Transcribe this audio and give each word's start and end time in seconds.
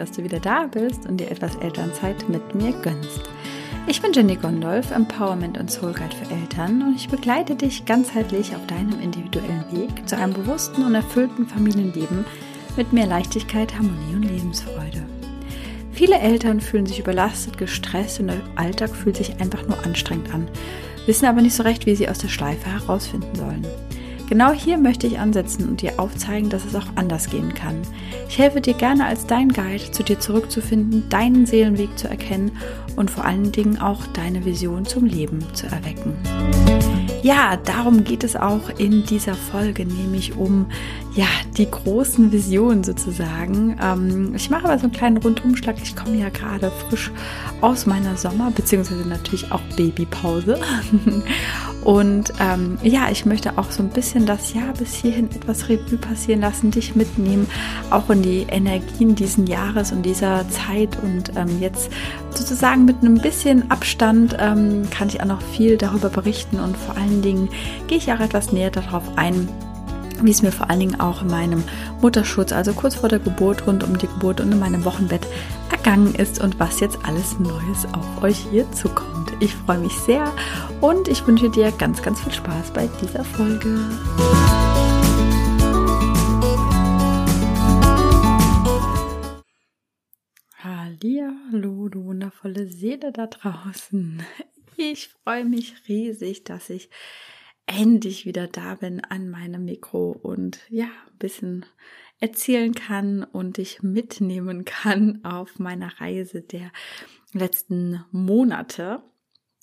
dass 0.00 0.12
du 0.12 0.24
wieder 0.24 0.40
da 0.40 0.66
bist 0.66 1.06
und 1.06 1.18
dir 1.18 1.30
etwas 1.30 1.54
Elternzeit 1.56 2.28
mit 2.28 2.54
mir 2.54 2.72
gönnst. 2.80 3.20
Ich 3.86 4.00
bin 4.00 4.12
Jenny 4.12 4.36
Gondolf, 4.36 4.90
Empowerment 4.90 5.58
und 5.58 5.70
Soul 5.70 5.92
Guide 5.92 6.16
für 6.16 6.32
Eltern 6.34 6.82
und 6.82 6.96
ich 6.96 7.08
begleite 7.08 7.54
dich 7.54 7.84
ganzheitlich 7.84 8.54
auf 8.56 8.66
deinem 8.66 8.98
individuellen 9.00 9.64
Weg 9.72 10.08
zu 10.08 10.16
einem 10.16 10.32
bewussten 10.32 10.84
und 10.84 10.94
erfüllten 10.94 11.46
Familienleben 11.46 12.24
mit 12.76 12.92
mehr 12.92 13.06
Leichtigkeit, 13.06 13.74
Harmonie 13.74 14.14
und 14.14 14.22
Lebensfreude. 14.22 15.04
Viele 15.92 16.18
Eltern 16.18 16.60
fühlen 16.60 16.86
sich 16.86 16.98
überlastet, 16.98 17.58
gestresst 17.58 18.20
und 18.20 18.28
der 18.28 18.40
Alltag 18.56 18.96
fühlt 18.96 19.16
sich 19.16 19.38
einfach 19.40 19.66
nur 19.66 19.84
anstrengend 19.84 20.32
an, 20.32 20.48
wissen 21.06 21.26
aber 21.26 21.42
nicht 21.42 21.54
so 21.54 21.62
recht, 21.62 21.84
wie 21.84 21.94
sie 21.94 22.08
aus 22.08 22.18
der 22.18 22.28
Schleife 22.28 22.70
herausfinden 22.70 23.34
sollen. 23.34 23.66
Genau 24.30 24.52
hier 24.52 24.78
möchte 24.78 25.08
ich 25.08 25.18
ansetzen 25.18 25.68
und 25.68 25.82
dir 25.82 25.98
aufzeigen, 25.98 26.50
dass 26.50 26.64
es 26.64 26.76
auch 26.76 26.86
anders 26.94 27.28
gehen 27.28 27.52
kann. 27.52 27.82
Ich 28.28 28.38
helfe 28.38 28.60
dir 28.60 28.74
gerne 28.74 29.06
als 29.06 29.26
dein 29.26 29.48
Guide, 29.48 29.90
zu 29.90 30.04
dir 30.04 30.20
zurückzufinden, 30.20 31.08
deinen 31.08 31.46
Seelenweg 31.46 31.98
zu 31.98 32.08
erkennen 32.08 32.52
und 32.94 33.10
vor 33.10 33.24
allen 33.24 33.50
Dingen 33.50 33.78
auch 33.80 34.06
deine 34.14 34.44
Vision 34.44 34.86
zum 34.86 35.04
Leben 35.04 35.44
zu 35.52 35.66
erwecken. 35.66 36.14
Ja, 37.22 37.56
darum 37.56 38.04
geht 38.04 38.22
es 38.22 38.36
auch 38.36 38.70
in 38.78 39.04
dieser 39.04 39.34
Folge, 39.34 39.84
nämlich 39.84 40.36
um 40.36 40.66
ja 41.16 41.26
die 41.58 41.68
großen 41.68 42.30
Visionen 42.30 42.84
sozusagen. 42.84 43.76
Ähm, 43.82 44.32
ich 44.36 44.48
mache 44.48 44.66
aber 44.66 44.78
so 44.78 44.84
einen 44.84 44.92
kleinen 44.92 45.16
Rundumschlag. 45.16 45.76
Ich 45.82 45.96
komme 45.96 46.16
ja 46.16 46.28
gerade 46.28 46.70
frisch 46.88 47.10
aus 47.60 47.84
meiner 47.84 48.16
Sommer- 48.16 48.52
beziehungsweise 48.52 49.06
natürlich 49.08 49.50
auch 49.50 49.60
Babypause. 49.76 50.58
Und 51.84 52.32
ähm, 52.40 52.78
ja, 52.82 53.10
ich 53.10 53.24
möchte 53.24 53.56
auch 53.56 53.70
so 53.70 53.82
ein 53.82 53.88
bisschen 53.88 54.26
das 54.26 54.52
Jahr 54.52 54.72
bis 54.78 54.94
hierhin 54.94 55.30
etwas 55.30 55.68
Revue 55.68 55.96
passieren 55.96 56.42
lassen, 56.42 56.70
dich 56.70 56.94
mitnehmen, 56.94 57.48
auch 57.90 58.10
in 58.10 58.22
die 58.22 58.46
Energien 58.48 59.14
diesen 59.14 59.46
Jahres 59.46 59.92
und 59.92 60.02
dieser 60.02 60.48
Zeit. 60.50 60.98
Und 61.02 61.32
ähm, 61.36 61.60
jetzt 61.60 61.90
sozusagen 62.30 62.84
mit 62.84 62.98
einem 62.98 63.18
bisschen 63.18 63.70
Abstand 63.70 64.36
ähm, 64.38 64.88
kann 64.90 65.08
ich 65.08 65.20
auch 65.20 65.26
noch 65.26 65.42
viel 65.42 65.76
darüber 65.76 66.10
berichten 66.10 66.60
und 66.60 66.76
vor 66.76 66.96
allen 66.96 67.22
Dingen 67.22 67.48
gehe 67.86 67.98
ich 67.98 68.12
auch 68.12 68.20
etwas 68.20 68.52
näher 68.52 68.70
darauf 68.70 69.04
ein, 69.16 69.48
wie 70.22 70.30
es 70.30 70.42
mir 70.42 70.52
vor 70.52 70.70
allen 70.70 70.80
Dingen 70.80 71.00
auch 71.00 71.22
in 71.22 71.28
meinem 71.28 71.64
Mutterschutz, 72.00 72.52
also 72.52 72.72
kurz 72.72 72.96
vor 72.96 73.08
der 73.08 73.18
Geburt, 73.18 73.66
rund 73.66 73.84
um 73.84 73.98
die 73.98 74.06
Geburt 74.06 74.40
und 74.40 74.52
in 74.52 74.58
meinem 74.58 74.84
Wochenbett 74.84 75.26
ergangen 75.70 76.14
ist 76.14 76.40
und 76.42 76.58
was 76.58 76.80
jetzt 76.80 76.98
alles 77.04 77.38
Neues 77.38 77.86
auf 77.92 78.22
euch 78.22 78.38
hier 78.50 78.70
zukommt. 78.72 79.32
Ich 79.40 79.54
freue 79.54 79.78
mich 79.78 79.94
sehr 79.94 80.32
und 80.80 81.08
ich 81.08 81.26
wünsche 81.26 81.50
dir 81.50 81.72
ganz, 81.72 82.02
ganz 82.02 82.20
viel 82.20 82.32
Spaß 82.32 82.72
bei 82.72 82.88
dieser 83.00 83.24
Folge. 83.24 83.80
Hallo, 90.62 91.88
du 91.88 92.04
wundervolle 92.04 92.66
Seele 92.66 93.12
da 93.12 93.26
draußen. 93.26 94.22
Ich 94.76 95.08
freue 95.08 95.44
mich 95.44 95.74
riesig, 95.88 96.44
dass 96.44 96.70
ich 96.70 96.90
endlich 97.70 98.26
wieder 98.26 98.46
da 98.46 98.74
bin 98.74 99.00
an 99.04 99.30
meinem 99.30 99.64
Mikro 99.64 100.10
und 100.10 100.60
ja, 100.68 100.86
ein 100.86 101.18
bisschen 101.18 101.66
erzählen 102.18 102.74
kann 102.74 103.24
und 103.24 103.56
dich 103.56 103.82
mitnehmen 103.82 104.64
kann 104.64 105.24
auf 105.24 105.58
meiner 105.58 106.00
Reise 106.00 106.42
der 106.42 106.70
letzten 107.32 108.04
Monate. 108.10 109.02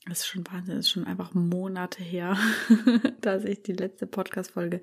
Das 0.07 0.19
ist 0.19 0.27
schon 0.27 0.45
Wahnsinn, 0.47 0.77
das 0.77 0.85
ist 0.85 0.91
schon 0.91 1.05
einfach 1.05 1.33
Monate 1.33 2.01
her, 2.01 2.37
dass 3.21 3.43
ich 3.43 3.61
die 3.63 3.73
letzte 3.73 4.07
Podcast-Folge 4.07 4.81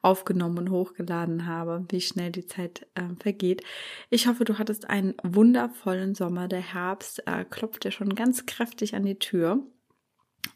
aufgenommen 0.00 0.56
und 0.58 0.70
hochgeladen 0.70 1.46
habe, 1.46 1.84
wie 1.90 2.00
schnell 2.00 2.32
die 2.32 2.46
Zeit 2.46 2.86
äh, 2.94 3.02
vergeht. 3.20 3.62
Ich 4.08 4.26
hoffe, 4.26 4.44
du 4.44 4.58
hattest 4.58 4.88
einen 4.88 5.14
wundervollen 5.22 6.14
Sommer. 6.14 6.48
Der 6.48 6.62
Herbst 6.62 7.26
äh, 7.26 7.44
klopft 7.44 7.84
ja 7.84 7.90
schon 7.90 8.14
ganz 8.14 8.46
kräftig 8.46 8.94
an 8.94 9.04
die 9.04 9.18
Tür. 9.18 9.62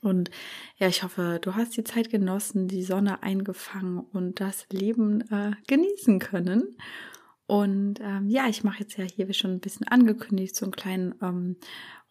Und 0.00 0.30
ja, 0.78 0.88
ich 0.88 1.02
hoffe, 1.02 1.38
du 1.41 1.54
hast 1.54 1.76
die 1.76 1.84
Zeit 1.84 2.10
genossen, 2.10 2.69
die 2.69 2.82
Sonne 2.82 3.22
eingefangen 3.22 3.98
und 3.98 4.41
das 4.41 4.66
Leben 4.70 5.22
äh, 5.30 5.52
genießen 5.66 6.19
können. 6.19 6.76
Und 7.47 8.00
ähm, 8.00 8.28
ja, 8.28 8.48
ich 8.48 8.64
mache 8.64 8.80
jetzt 8.80 8.97
ja 8.97 9.04
hier 9.04 9.28
wie 9.28 9.34
schon 9.34 9.52
ein 9.52 9.60
bisschen 9.60 9.86
angekündigt, 9.86 10.56
so 10.56 10.66
einen 10.66 10.72
kleinen 10.72 11.14
ähm, 11.22 11.56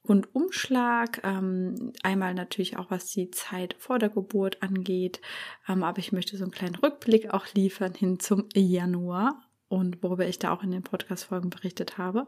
Rundumschlag. 0.07 1.21
Ähm, 1.23 1.91
einmal 2.03 2.33
natürlich 2.33 2.77
auch, 2.77 2.89
was 2.89 3.07
die 3.07 3.31
Zeit 3.31 3.75
vor 3.77 3.99
der 3.99 4.09
Geburt 4.09 4.61
angeht. 4.63 5.19
Ähm, 5.67 5.83
aber 5.83 5.99
ich 5.99 6.11
möchte 6.11 6.37
so 6.37 6.43
einen 6.43 6.51
kleinen 6.51 6.75
Rückblick 6.75 7.33
auch 7.33 7.47
liefern 7.53 7.93
hin 7.93 8.19
zum 8.19 8.47
Januar 8.53 9.41
und 9.67 10.01
worüber 10.03 10.27
ich 10.27 10.39
da 10.39 10.51
auch 10.51 10.63
in 10.63 10.71
den 10.71 10.83
Podcast-Folgen 10.83 11.49
berichtet 11.49 11.97
habe. 11.97 12.27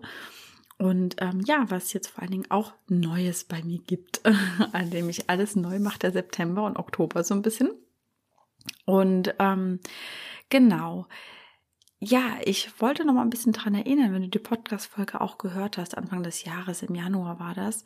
Und 0.78 1.16
ähm, 1.20 1.42
ja, 1.46 1.66
was 1.70 1.94
jetzt 1.94 2.08
vor 2.08 2.22
allen 2.22 2.32
Dingen 2.32 2.52
auch 2.52 2.74
Neues 2.88 3.44
bei 3.44 3.64
mir 3.64 3.80
gibt, 3.80 4.22
an 4.74 4.92
dem 4.92 5.10
ich 5.10 5.30
alles 5.30 5.56
neu 5.56 5.80
mache, 5.80 6.00
der 6.00 6.12
September 6.12 6.66
und 6.66 6.78
Oktober 6.78 7.24
so 7.24 7.34
ein 7.34 7.42
bisschen. 7.42 7.72
Und 8.86 9.34
ähm, 9.40 9.80
genau, 10.50 11.08
ja, 12.00 12.38
ich 12.46 12.80
wollte 12.80 13.06
noch 13.06 13.16
mal 13.16 13.24
ein 13.24 13.32
bisschen 13.32 13.54
dran 13.54 13.74
erinnern, 13.74 14.14
wenn 14.14 14.22
du 14.22 14.28
die 14.28 14.38
Podcast-Folge 14.38 15.20
auch 15.20 15.40
gehört 15.40 15.80
hast, 15.80 15.98
Anfang 15.98 16.22
des 16.22 16.44
Jahres, 16.44 16.84
im 16.84 16.94
Januar 16.94 17.40
war 17.40 17.56
das, 17.56 17.84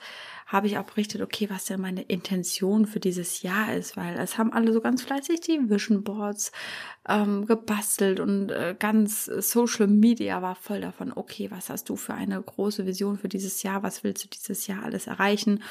habe 0.48 0.68
ich 0.68 0.78
auch 0.78 0.84
berichtet, 0.84 1.22
okay, 1.22 1.50
was 1.50 1.64
denn 1.64 1.80
meine 1.80 2.02
Intention 2.02 2.86
für 2.88 3.00
dieses 3.00 3.42
Jahr 3.42 3.74
ist, 3.74 3.96
weil 3.96 4.20
es 4.20 4.38
haben 4.38 4.52
alle 4.52 4.74
so 4.74 4.82
ganz 4.82 5.02
fleißig 5.02 5.40
die 5.40 5.70
Vision 5.70 6.04
Boards 6.04 6.52
ähm, 7.08 7.46
gebastelt 7.46 8.20
und 8.20 8.52
äh, 8.52 8.76
ganz 8.78 9.26
Social 9.26 9.88
Media 9.88 10.42
war 10.42 10.56
voll 10.56 10.82
davon, 10.82 11.14
okay, 11.16 11.50
was 11.50 11.70
hast 11.70 11.88
du 11.88 11.96
für 11.96 12.14
eine 12.14 12.42
große 12.42 12.86
Vision 12.86 13.18
für 13.18 13.30
dieses 13.30 13.64
Jahr, 13.64 13.82
was 13.82 14.04
willst 14.04 14.26
du 14.26 14.28
dieses 14.28 14.68
Jahr 14.68 14.84
alles 14.84 15.08
erreichen? 15.08 15.64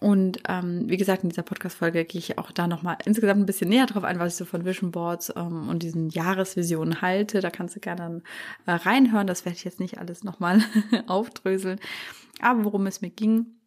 Und 0.00 0.40
ähm, 0.48 0.88
wie 0.88 0.96
gesagt, 0.96 1.22
in 1.22 1.28
dieser 1.28 1.42
Podcast-Folge 1.42 2.06
gehe 2.06 2.18
ich 2.18 2.38
auch 2.38 2.50
da 2.52 2.66
nochmal 2.66 2.96
insgesamt 3.04 3.40
ein 3.40 3.46
bisschen 3.46 3.68
näher 3.68 3.84
drauf 3.84 4.02
ein, 4.02 4.18
was 4.18 4.32
ich 4.32 4.38
so 4.38 4.46
von 4.46 4.64
Vision 4.64 4.90
Boards 4.90 5.30
ähm, 5.36 5.68
und 5.68 5.82
diesen 5.82 6.08
Jahresvisionen 6.08 7.02
halte. 7.02 7.40
Da 7.40 7.50
kannst 7.50 7.76
du 7.76 7.80
gerne 7.80 8.22
äh, 8.64 8.72
reinhören. 8.72 9.26
Das 9.26 9.44
werde 9.44 9.56
ich 9.56 9.64
jetzt 9.64 9.78
nicht 9.78 9.98
alles 9.98 10.24
nochmal 10.24 10.62
aufdröseln. 11.06 11.78
Aber 12.40 12.64
worum 12.64 12.86
es 12.86 13.02
mir 13.02 13.10
ging, 13.10 13.60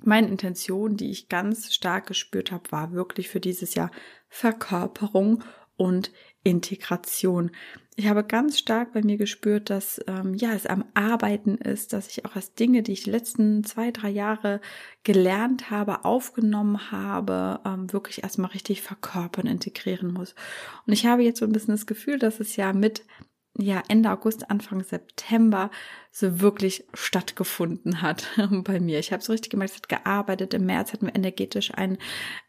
meine 0.00 0.28
Intention, 0.28 0.96
die 0.96 1.10
ich 1.10 1.28
ganz 1.28 1.74
stark 1.74 2.06
gespürt 2.06 2.52
habe, 2.52 2.70
war 2.70 2.92
wirklich 2.92 3.28
für 3.28 3.40
dieses 3.40 3.74
Jahr 3.74 3.90
Verkörperung 4.28 5.42
und 5.76 6.12
Integration. 6.48 7.50
Ich 7.96 8.06
habe 8.06 8.22
ganz 8.22 8.58
stark 8.58 8.92
bei 8.92 9.02
mir 9.02 9.16
gespürt, 9.16 9.70
dass 9.70 10.00
ähm, 10.06 10.34
ja 10.34 10.52
es 10.52 10.66
am 10.66 10.84
Arbeiten 10.94 11.56
ist, 11.56 11.92
dass 11.92 12.08
ich 12.08 12.24
auch 12.24 12.36
als 12.36 12.54
Dinge, 12.54 12.82
die 12.84 12.92
ich 12.92 13.02
die 13.02 13.10
letzten 13.10 13.64
zwei, 13.64 13.90
drei 13.90 14.08
Jahre 14.08 14.60
gelernt 15.02 15.70
habe, 15.70 16.04
aufgenommen 16.04 16.92
habe, 16.92 17.60
ähm, 17.66 17.92
wirklich 17.92 18.22
erstmal 18.22 18.52
richtig 18.52 18.82
verkörpern, 18.82 19.48
integrieren 19.48 20.12
muss. 20.12 20.36
Und 20.86 20.92
ich 20.92 21.06
habe 21.06 21.22
jetzt 21.22 21.40
so 21.40 21.44
ein 21.44 21.52
bisschen 21.52 21.74
das 21.74 21.86
Gefühl, 21.86 22.20
dass 22.20 22.38
es 22.38 22.54
ja 22.54 22.72
mit 22.72 23.04
ja 23.58 23.82
Ende 23.88 24.10
August, 24.10 24.50
Anfang 24.50 24.82
September 24.82 25.70
so 26.10 26.40
wirklich 26.40 26.84
stattgefunden 26.94 28.02
hat 28.02 28.26
bei 28.64 28.80
mir. 28.80 28.98
Ich 28.98 29.12
habe 29.12 29.22
so 29.22 29.32
richtig 29.32 29.50
gemerkt, 29.50 29.72
es 29.72 29.76
hat 29.76 29.88
gearbeitet. 29.88 30.54
Im 30.54 30.66
März 30.66 30.92
hatten 30.92 31.06
wir 31.06 31.14
energetisch 31.14 31.72
ein, 31.74 31.98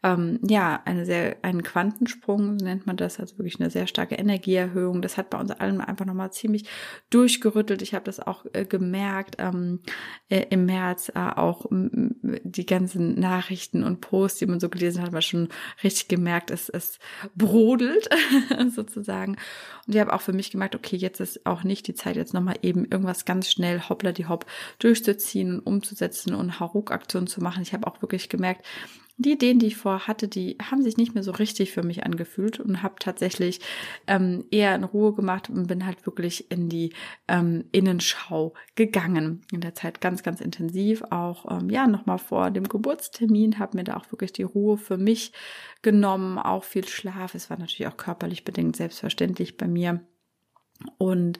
ähm, 0.02 0.40
ja, 0.42 0.80
eine 0.84 1.04
sehr, 1.04 1.36
einen 1.42 1.62
Quantensprung, 1.62 2.56
nennt 2.56 2.86
man 2.86 2.96
das, 2.96 3.20
also 3.20 3.38
wirklich 3.38 3.60
eine 3.60 3.70
sehr 3.70 3.86
starke 3.86 4.14
Energieerhöhung. 4.14 5.02
Das 5.02 5.16
hat 5.16 5.30
bei 5.30 5.38
uns 5.38 5.50
allen 5.50 5.80
einfach 5.80 6.06
nochmal 6.06 6.32
ziemlich 6.32 6.64
durchgerüttelt. 7.10 7.82
Ich 7.82 7.94
habe 7.94 8.04
das 8.04 8.18
auch 8.18 8.44
äh, 8.52 8.64
gemerkt 8.64 9.36
ähm, 9.38 9.80
äh, 10.28 10.46
im 10.50 10.66
März, 10.66 11.10
äh, 11.14 11.18
auch 11.18 11.66
die 11.70 12.66
ganzen 12.66 13.20
Nachrichten 13.20 13.84
und 13.84 14.00
Posts, 14.00 14.38
die 14.40 14.46
man 14.46 14.60
so 14.60 14.68
gelesen 14.68 15.00
hat, 15.00 15.06
hat 15.06 15.12
man 15.12 15.22
schon 15.22 15.48
richtig 15.84 16.08
gemerkt, 16.08 16.50
es, 16.50 16.68
es 16.70 16.98
brodelt 17.36 18.08
sozusagen. 18.74 19.36
Und 19.86 19.94
ich 19.94 20.00
habe 20.00 20.12
auch 20.12 20.20
für 20.20 20.32
mich 20.32 20.50
gemerkt, 20.50 20.74
okay, 20.74 20.96
jetzt 21.00 21.20
ist 21.20 21.46
auch 21.46 21.64
nicht 21.64 21.86
die 21.88 21.94
Zeit, 21.94 22.16
jetzt 22.16 22.34
nochmal 22.34 22.58
eben 22.62 22.84
irgendwas 22.84 23.24
ganz 23.24 23.50
schnell 23.50 23.80
hoppla 23.88 24.12
die 24.12 24.26
hopp 24.26 24.46
durchzuziehen 24.78 25.58
und 25.58 25.80
umzusetzen 25.80 26.34
und 26.34 26.60
Haruk-Aktionen 26.60 27.26
zu 27.26 27.42
machen. 27.42 27.62
Ich 27.62 27.72
habe 27.72 27.86
auch 27.86 28.02
wirklich 28.02 28.28
gemerkt, 28.28 28.64
die 29.16 29.32
Ideen, 29.32 29.58
die 29.58 29.66
ich 29.66 29.76
vorher 29.76 30.06
hatte, 30.06 30.28
die 30.28 30.56
haben 30.62 30.82
sich 30.82 30.96
nicht 30.96 31.12
mehr 31.12 31.22
so 31.22 31.32
richtig 31.32 31.72
für 31.72 31.82
mich 31.82 32.04
angefühlt 32.04 32.58
und 32.58 32.82
habe 32.82 32.94
tatsächlich 32.98 33.60
ähm, 34.06 34.46
eher 34.50 34.74
in 34.74 34.82
Ruhe 34.82 35.12
gemacht 35.12 35.50
und 35.50 35.66
bin 35.66 35.84
halt 35.84 36.06
wirklich 36.06 36.50
in 36.50 36.70
die 36.70 36.94
ähm, 37.28 37.64
Innenschau 37.70 38.54
gegangen. 38.76 39.42
In 39.52 39.60
der 39.60 39.74
Zeit 39.74 40.00
ganz, 40.00 40.22
ganz 40.22 40.40
intensiv. 40.40 41.02
Auch 41.10 41.44
ähm, 41.50 41.68
ja 41.68 41.86
nochmal 41.86 42.18
vor 42.18 42.50
dem 42.50 42.66
Geburtstermin 42.66 43.58
habe 43.58 43.76
mir 43.76 43.84
da 43.84 43.98
auch 43.98 44.10
wirklich 44.10 44.32
die 44.32 44.42
Ruhe 44.42 44.78
für 44.78 44.96
mich 44.96 45.32
genommen. 45.82 46.38
Auch 46.38 46.64
viel 46.64 46.88
Schlaf. 46.88 47.34
Es 47.34 47.50
war 47.50 47.58
natürlich 47.58 47.88
auch 47.88 47.98
körperlich 47.98 48.44
bedingt 48.44 48.76
selbstverständlich 48.76 49.58
bei 49.58 49.68
mir. 49.68 50.00
Und 50.98 51.38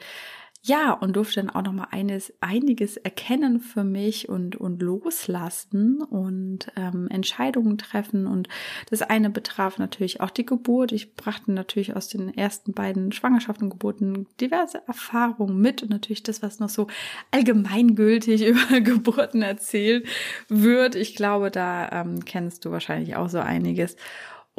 ja, 0.62 0.92
und 0.92 1.16
durfte 1.16 1.40
dann 1.40 1.48
auch 1.48 1.62
nochmal 1.62 1.88
eines, 1.90 2.34
einiges 2.40 2.98
erkennen 2.98 3.60
für 3.60 3.82
mich 3.82 4.28
und, 4.28 4.56
und 4.56 4.82
loslassen 4.82 6.02
und 6.02 6.70
ähm, 6.76 7.08
Entscheidungen 7.08 7.78
treffen. 7.78 8.26
Und 8.26 8.46
das 8.90 9.00
eine 9.00 9.30
betraf 9.30 9.78
natürlich 9.78 10.20
auch 10.20 10.28
die 10.28 10.44
Geburt. 10.44 10.92
Ich 10.92 11.14
brachte 11.14 11.50
natürlich 11.50 11.96
aus 11.96 12.08
den 12.08 12.36
ersten 12.36 12.74
beiden 12.74 13.10
Schwangerschaften 13.10 13.64
und 13.64 13.70
Geburten 13.70 14.26
diverse 14.38 14.82
Erfahrungen 14.86 15.58
mit 15.58 15.82
und 15.82 15.88
natürlich 15.88 16.24
das, 16.24 16.42
was 16.42 16.60
noch 16.60 16.68
so 16.68 16.88
allgemeingültig 17.30 18.44
über 18.46 18.82
Geburten 18.82 19.40
erzählt 19.40 20.06
wird. 20.48 20.94
Ich 20.94 21.16
glaube, 21.16 21.50
da 21.50 21.88
ähm, 21.90 22.22
kennst 22.26 22.66
du 22.66 22.70
wahrscheinlich 22.70 23.16
auch 23.16 23.30
so 23.30 23.38
einiges. 23.38 23.96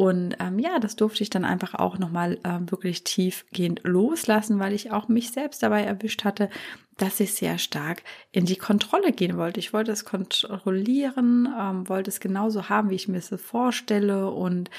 Und 0.01 0.35
ähm, 0.39 0.57
ja, 0.57 0.79
das 0.79 0.95
durfte 0.95 1.21
ich 1.21 1.29
dann 1.29 1.45
einfach 1.45 1.75
auch 1.75 1.99
nochmal 1.99 2.39
ähm, 2.43 2.71
wirklich 2.71 3.03
tiefgehend 3.03 3.81
loslassen, 3.83 4.57
weil 4.57 4.73
ich 4.73 4.89
auch 4.89 5.07
mich 5.09 5.29
selbst 5.29 5.61
dabei 5.61 5.83
erwischt 5.83 6.23
hatte, 6.23 6.49
dass 6.97 7.19
ich 7.19 7.35
sehr 7.35 7.59
stark 7.59 8.01
in 8.31 8.45
die 8.45 8.55
Kontrolle 8.55 9.11
gehen 9.11 9.37
wollte. 9.37 9.59
Ich 9.59 9.73
wollte 9.73 9.91
es 9.91 10.03
kontrollieren, 10.03 11.47
ähm, 11.55 11.87
wollte 11.87 12.09
es 12.09 12.19
genauso 12.19 12.67
haben, 12.67 12.89
wie 12.89 12.95
ich 12.95 13.09
mir 13.09 13.19
es 13.19 13.31
vorstelle. 13.39 14.31
Und 14.31 14.71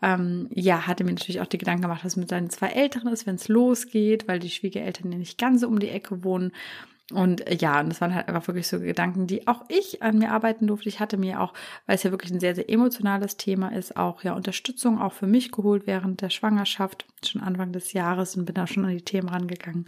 ähm, 0.00 0.48
ja, 0.54 0.86
hatte 0.86 1.04
mir 1.04 1.12
natürlich 1.12 1.42
auch 1.42 1.46
die 1.46 1.58
Gedanken 1.58 1.82
gemacht, 1.82 2.06
was 2.06 2.16
mit 2.16 2.30
seinen 2.30 2.48
zwei 2.48 2.68
Älteren 2.68 3.12
ist, 3.12 3.26
wenn 3.26 3.34
es 3.34 3.48
losgeht, 3.48 4.28
weil 4.28 4.38
die 4.38 4.48
Schwiegereltern 4.48 5.12
ja 5.12 5.18
nicht 5.18 5.36
ganz 5.36 5.60
so 5.60 5.68
um 5.68 5.78
die 5.78 5.90
Ecke 5.90 6.24
wohnen. 6.24 6.52
Und 7.12 7.46
äh, 7.46 7.56
ja, 7.56 7.80
und 7.80 7.88
das 7.88 8.00
waren 8.00 8.14
halt 8.14 8.28
einfach 8.28 8.46
wirklich 8.48 8.68
so 8.68 8.80
Gedanken, 8.80 9.26
die 9.26 9.46
auch 9.46 9.64
ich 9.68 10.02
an 10.02 10.18
mir 10.18 10.32
arbeiten 10.32 10.66
durfte. 10.66 10.88
Ich 10.88 11.00
hatte 11.00 11.16
mir 11.16 11.40
auch, 11.40 11.52
weil 11.86 11.96
es 11.96 12.02
ja 12.02 12.10
wirklich 12.10 12.32
ein 12.32 12.40
sehr, 12.40 12.54
sehr 12.54 12.68
emotionales 12.68 13.36
Thema 13.36 13.68
ist, 13.74 13.96
auch 13.96 14.22
ja 14.22 14.34
Unterstützung 14.34 15.00
auch 15.00 15.12
für 15.12 15.26
mich 15.26 15.52
geholt 15.52 15.86
während 15.86 16.20
der 16.20 16.30
Schwangerschaft, 16.30 17.06
schon 17.24 17.42
Anfang 17.42 17.72
des 17.72 17.92
Jahres 17.92 18.36
und 18.36 18.44
bin 18.44 18.54
da 18.54 18.66
schon 18.66 18.84
an 18.84 18.92
die 18.96 19.04
Themen 19.04 19.28
rangegangen. 19.28 19.86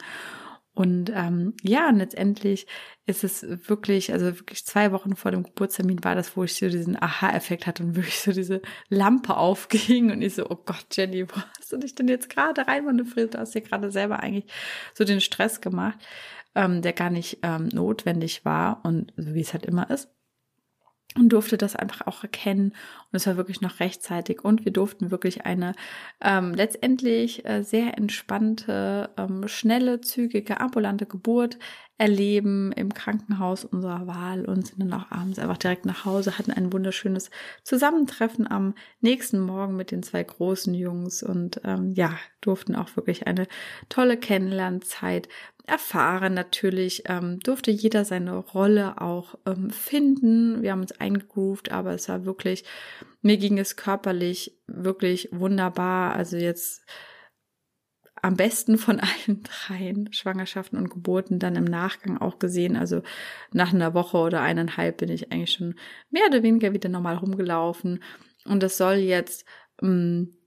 Und 0.75 1.13
ähm, 1.15 1.53
ja, 1.63 1.91
und 1.91 1.99
letztendlich 1.99 2.67
ist 3.05 3.25
es 3.25 3.45
wirklich, 3.69 4.11
also 4.11 4.25
wirklich 4.25 4.65
zwei 4.65 4.91
Wochen 4.91 5.17
vor 5.17 5.31
dem 5.31 5.43
Geburtstermin 5.43 6.03
war 6.03 6.15
das, 6.15 6.35
wo 6.35 6.45
ich 6.45 6.55
so 6.55 6.67
diesen 6.71 7.01
Aha-Effekt 7.01 7.67
hatte 7.67 7.83
und 7.83 7.95
wirklich 7.95 8.21
so 8.21 8.33
diese 8.33 8.63
Lampe 8.89 9.37
aufging 9.37 10.11
und 10.11 10.23
ich 10.23 10.35
so, 10.35 10.49
oh 10.49 10.57
Gott, 10.65 10.87
Jenny, 10.93 11.29
wo 11.29 11.35
hast 11.59 11.73
du 11.73 11.77
dich 11.77 11.95
denn 11.95 12.09
jetzt 12.09 12.31
gerade 12.31 12.67
reinmanövriert? 12.67 13.35
Du 13.35 13.39
hast 13.39 13.55
dir 13.55 13.61
gerade 13.61 13.91
selber 13.91 14.21
eigentlich 14.21 14.51
so 14.95 15.05
den 15.05 15.21
Stress 15.21 15.61
gemacht 15.61 15.99
ähm, 16.55 16.83
der 16.83 16.93
gar 16.93 17.11
nicht 17.11 17.39
ähm, 17.43 17.69
notwendig 17.73 18.45
war 18.45 18.81
und 18.85 19.13
so 19.17 19.35
wie 19.35 19.41
es 19.41 19.53
halt 19.53 19.67
immer 19.67 19.91
ist. 19.91 20.09
Und 21.15 21.29
durfte 21.29 21.59
das 21.59 21.77
einfach 21.77 22.07
auch 22.07 22.23
erkennen. 22.23 22.71
Und 22.71 23.17
es 23.17 23.27
war 23.27 23.37
wirklich 23.37 23.61
noch 23.61 23.81
rechtzeitig. 23.81 24.43
Und 24.43 24.65
wir 24.65 24.73
durften 24.73 25.11
wirklich 25.11 25.45
eine 25.45 25.75
ähm, 26.23 26.55
letztendlich 26.55 27.45
äh, 27.45 27.63
sehr 27.63 27.99
entspannte, 27.99 29.11
ähm, 29.19 29.47
schnelle, 29.47 30.01
zügige, 30.01 30.59
ambulante 30.61 31.05
Geburt 31.05 31.59
erleben 32.03 32.73
im 32.73 32.93
Krankenhaus 32.93 33.65
unserer 33.65 34.09
Wahl 34.09 34.45
und 34.45 34.67
sind 34.67 34.81
dann 34.81 34.93
auch 34.93 35.13
abends 35.13 35.39
einfach 35.39 35.59
direkt 35.59 35.87
nach 35.87 36.05
Hause, 36.05 36.37
hatten 36.37 36.51
ein 36.51 36.73
wunderschönes 36.73 37.31
Zusammentreffen 37.63 38.51
am 38.51 38.75
nächsten 39.01 39.39
Morgen 39.39 39.77
mit 39.77 39.93
den 39.93 40.03
zwei 40.03 40.25
großen 40.25 40.75
Jungs 40.75 41.23
und 41.23 41.61
ähm, 41.63 41.93
ja, 41.93 42.19
durften 42.41 42.75
auch 42.75 42.97
wirklich 42.97 43.29
eine 43.29 43.47
tolle 43.89 44.17
Kennenlernzeit 44.17 45.29
erfahren. 45.67 46.35
Natürlich 46.35 47.05
ähm, 47.07 47.41
durfte 47.41 47.71
jeder 47.71 48.05
seine 48.05 48.37
Rolle 48.37 49.01
auch 49.01 49.37
ähm, 49.47 49.71
finden. 49.71 50.63
Wir 50.63 50.73
haben 50.73 50.83
uns 50.83 50.93
eingegroovt, 50.93 51.73
aber 51.73 51.95
es 51.95 52.09
war 52.09 52.25
wirklich, 52.25 52.65
mir 53.21 53.37
ging 53.37 53.59
es 53.59 53.77
körperlich 53.77 54.59
wirklich 54.67 55.29
wunderbar. 55.33 56.15
Also 56.15 56.37
jetzt 56.37 56.85
am 58.23 58.37
besten 58.37 58.79
von 58.79 59.01
allen 59.27 59.43
dreien 59.43 60.13
Schwangerschaften 60.13 60.79
und 60.79 60.91
Geburten 60.91 61.39
dann 61.39 61.57
im 61.57 61.65
Nachgang 61.65 62.19
auch 62.19 62.39
gesehen. 62.39 62.77
Also 62.77 63.03
nach 63.53 63.73
einer 63.73 63.95
Woche 63.95 64.19
oder 64.19 64.41
eineinhalb 64.41 64.99
bin 64.99 65.11
ich 65.11 65.33
eigentlich 65.33 65.53
schon 65.53 65.75
mehr 66.11 66.27
oder 66.29 66.43
weniger 66.43 66.73
wieder 66.73 66.89
normal 66.89 67.17
rumgelaufen. 67.17 68.03
Und 68.45 68.63
das 68.63 68.77
soll 68.77 68.95
jetzt 68.95 69.45
mh, 69.81 69.91
mm, 69.91 70.42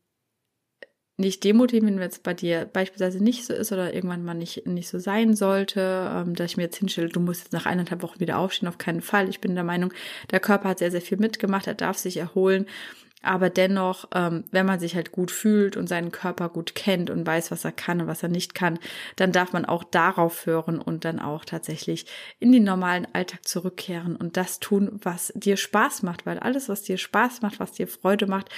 nicht 1.17 1.44
demotivieren, 1.44 2.00
wenn 2.00 2.09
es 2.09 2.19
bei 2.19 2.33
dir 2.33 2.65
beispielsweise 2.71 3.23
nicht 3.23 3.45
so 3.45 3.53
ist 3.53 3.71
oder 3.71 3.94
irgendwann 3.94 4.25
mal 4.25 4.33
nicht, 4.33 4.67
nicht 4.67 4.89
so 4.89 5.00
sein 5.00 5.35
sollte, 5.35 6.12
ähm, 6.13 6.35
dass 6.35 6.51
ich 6.51 6.57
mir 6.57 6.63
jetzt 6.63 6.77
hinstelle, 6.77 7.09
du 7.09 7.19
musst 7.19 7.44
jetzt 7.44 7.53
nach 7.53 7.65
eineinhalb 7.65 8.01
Wochen 8.01 8.19
wieder 8.19 8.38
aufstehen, 8.38 8.67
auf 8.67 8.77
keinen 8.77 9.01
Fall. 9.01 9.29
Ich 9.29 9.39
bin 9.39 9.56
der 9.56 9.63
Meinung, 9.63 9.94
der 10.31 10.39
Körper 10.39 10.69
hat 10.69 10.79
sehr, 10.79 10.91
sehr 10.91 11.01
viel 11.01 11.17
mitgemacht, 11.17 11.67
er 11.67 11.73
darf 11.73 11.97
sich 11.97 12.17
erholen 12.17 12.65
aber 13.25 13.50
dennoch, 13.50 14.06
ähm, 14.13 14.44
wenn 14.51 14.65
man 14.65 14.79
sich 14.79 14.95
halt 14.95 15.12
gut 15.12 15.31
fühlt 15.31 15.75
und 15.77 15.88
seinen 15.88 16.12
Körper 16.12 16.50
gut 16.50 16.75
kennt 16.75 17.09
und 17.09 17.25
weiß, 17.25 17.51
was 17.51 17.65
er 17.65 17.71
kann 17.71 18.01
und 18.01 18.07
was 18.07 18.23
er 18.23 18.29
nicht 18.29 18.56
kann, 18.56 18.79
dann 19.15 19.31
darf 19.31 19.51
man 19.51 19.65
auch 19.65 19.83
darauf 19.83 20.45
hören 20.45 20.79
und 20.79 21.06
dann 21.06 21.19
auch 21.19 21.44
tatsächlich 21.44 22.06
in 22.39 22.51
den 22.51 22.63
normalen 22.63 23.07
Alltag 23.13 23.47
zurückkehren 23.47 24.15
und 24.15 24.38
das 24.38 24.59
tun, 24.59 25.00
was 25.01 25.33
dir 25.35 25.57
Spaß 25.57 26.03
macht, 26.03 26.25
weil 26.25 26.39
alles, 26.39 26.69
was 26.69 26.83
dir 26.83 26.97
Spaß 26.97 27.41
macht, 27.41 27.59
was 27.59 27.71
dir 27.71 27.88
Freude 27.88 28.27
macht 28.27 28.50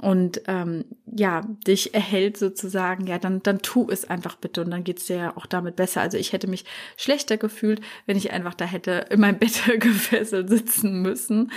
und 0.00 0.42
ähm, 0.46 0.84
ja, 1.04 1.42
dich 1.66 1.94
erhält 1.94 2.38
sozusagen, 2.38 3.06
ja, 3.06 3.18
dann, 3.18 3.42
dann 3.42 3.60
tu 3.60 3.86
es 3.90 4.08
einfach 4.08 4.36
bitte 4.36 4.62
und 4.62 4.70
dann 4.70 4.82
geht's 4.82 5.06
dir 5.06 5.16
ja 5.16 5.36
auch 5.36 5.44
damit 5.44 5.76
besser. 5.76 6.00
Also 6.00 6.16
ich 6.16 6.32
hätte 6.32 6.48
mich 6.48 6.64
schlechter 6.96 7.36
gefühlt, 7.36 7.82
wenn 8.06 8.16
ich 8.16 8.32
einfach 8.32 8.54
da 8.54 8.64
hätte 8.64 9.06
in 9.10 9.20
meinem 9.20 9.38
Bett 9.38 9.62
gefesselt 9.80 10.48
sitzen 10.48 11.02
müssen. 11.02 11.52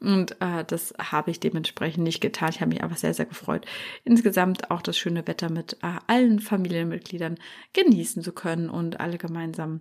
Und 0.00 0.32
äh, 0.40 0.64
das 0.66 0.92
habe 0.98 1.30
ich 1.30 1.40
dementsprechend 1.40 2.04
nicht 2.04 2.20
getan. 2.20 2.50
Ich 2.50 2.60
habe 2.60 2.68
mich 2.68 2.82
einfach 2.82 2.98
sehr, 2.98 3.14
sehr 3.14 3.26
gefreut, 3.26 3.64
insgesamt 4.04 4.70
auch 4.70 4.82
das 4.82 4.98
schöne 4.98 5.26
Wetter 5.26 5.50
mit 5.50 5.78
äh, 5.82 5.96
allen 6.06 6.40
Familienmitgliedern 6.40 7.38
genießen 7.72 8.22
zu 8.22 8.32
können 8.32 8.68
und 8.68 9.00
alle 9.00 9.16
gemeinsam 9.16 9.80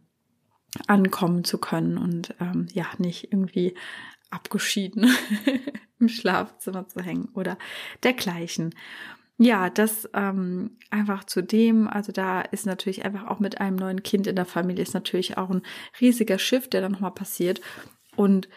ankommen 0.87 1.43
zu 1.43 1.57
können 1.57 1.97
und 1.97 2.33
ähm, 2.39 2.67
ja, 2.73 2.85
nicht 2.97 3.31
irgendwie 3.31 3.75
abgeschieden 4.31 5.09
im 5.99 6.09
Schlafzimmer 6.09 6.87
zu 6.87 7.01
hängen 7.01 7.29
oder 7.33 7.57
dergleichen. 8.03 8.75
Ja, 9.37 9.69
das 9.69 10.09
ähm, 10.13 10.77
einfach 10.89 11.25
zu 11.25 11.41
dem, 11.43 11.89
also 11.89 12.13
da 12.13 12.41
ist 12.41 12.65
natürlich 12.65 13.03
einfach 13.03 13.27
auch 13.27 13.39
mit 13.39 13.59
einem 13.59 13.75
neuen 13.75 14.01
Kind 14.01 14.27
in 14.27 14.35
der 14.35 14.45
Familie 14.45 14.81
ist 14.81 14.93
natürlich 14.93 15.37
auch 15.37 15.49
ein 15.49 15.61
riesiger 15.99 16.39
Shift, 16.39 16.71
der 16.71 16.81
dann 16.81 16.93
nochmal 16.93 17.11
passiert. 17.11 17.59
Und 18.15 18.47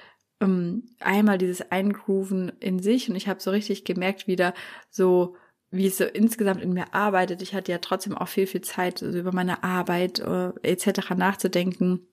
ähm, 0.41 0.85
einmal 1.01 1.37
dieses 1.37 1.73
Eingrooven 1.73 2.53
in 2.61 2.79
sich 2.79 3.11
und 3.11 3.17
ich 3.17 3.29
habe 3.29 3.41
so 3.41 3.51
richtig 3.51 3.85
gemerkt, 3.85 4.29
wieder 4.29 4.55
so 4.89 5.35
wie 5.71 5.87
es 5.87 5.99
so 5.99 6.05
insgesamt 6.05 6.63
in 6.63 6.73
mir 6.73 6.95
arbeitet. 6.95 7.43
Ich 7.43 7.55
hatte 7.55 7.73
ja 7.73 7.79
trotzdem 7.79 8.17
auch 8.17 8.29
viel, 8.29 8.47
viel 8.47 8.63
Zeit, 8.63 9.03
also 9.03 9.19
über 9.19 9.33
meine 9.33 9.65
Arbeit 9.65 10.21
äh, 10.21 10.53
etc. 10.63 11.11
nachzudenken 11.17 12.07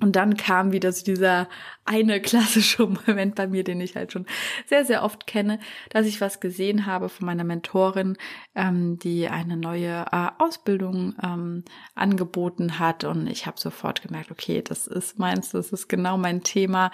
und 0.00 0.14
dann 0.14 0.36
kam 0.36 0.72
wieder 0.72 0.92
so 0.92 1.04
dieser 1.04 1.48
eine 1.84 2.20
klassische 2.20 2.86
Moment 3.06 3.34
bei 3.34 3.46
mir, 3.46 3.64
den 3.64 3.80
ich 3.80 3.96
halt 3.96 4.12
schon 4.12 4.26
sehr, 4.66 4.84
sehr 4.84 5.02
oft 5.02 5.26
kenne, 5.26 5.58
dass 5.90 6.06
ich 6.06 6.20
was 6.20 6.40
gesehen 6.40 6.86
habe 6.86 7.08
von 7.08 7.26
meiner 7.26 7.44
Mentorin, 7.44 8.16
ähm, 8.54 8.98
die 8.98 9.28
eine 9.28 9.56
neue 9.56 10.04
äh, 10.12 10.28
Ausbildung 10.38 11.14
ähm, 11.22 11.64
angeboten 11.94 12.78
hat. 12.78 13.04
Und 13.04 13.26
ich 13.26 13.46
habe 13.46 13.58
sofort 13.58 14.02
gemerkt, 14.02 14.30
okay, 14.30 14.62
das 14.62 14.86
ist 14.86 15.18
meins, 15.18 15.50
das 15.50 15.72
ist 15.72 15.88
genau 15.88 16.16
mein 16.16 16.42
Thema. 16.42 16.92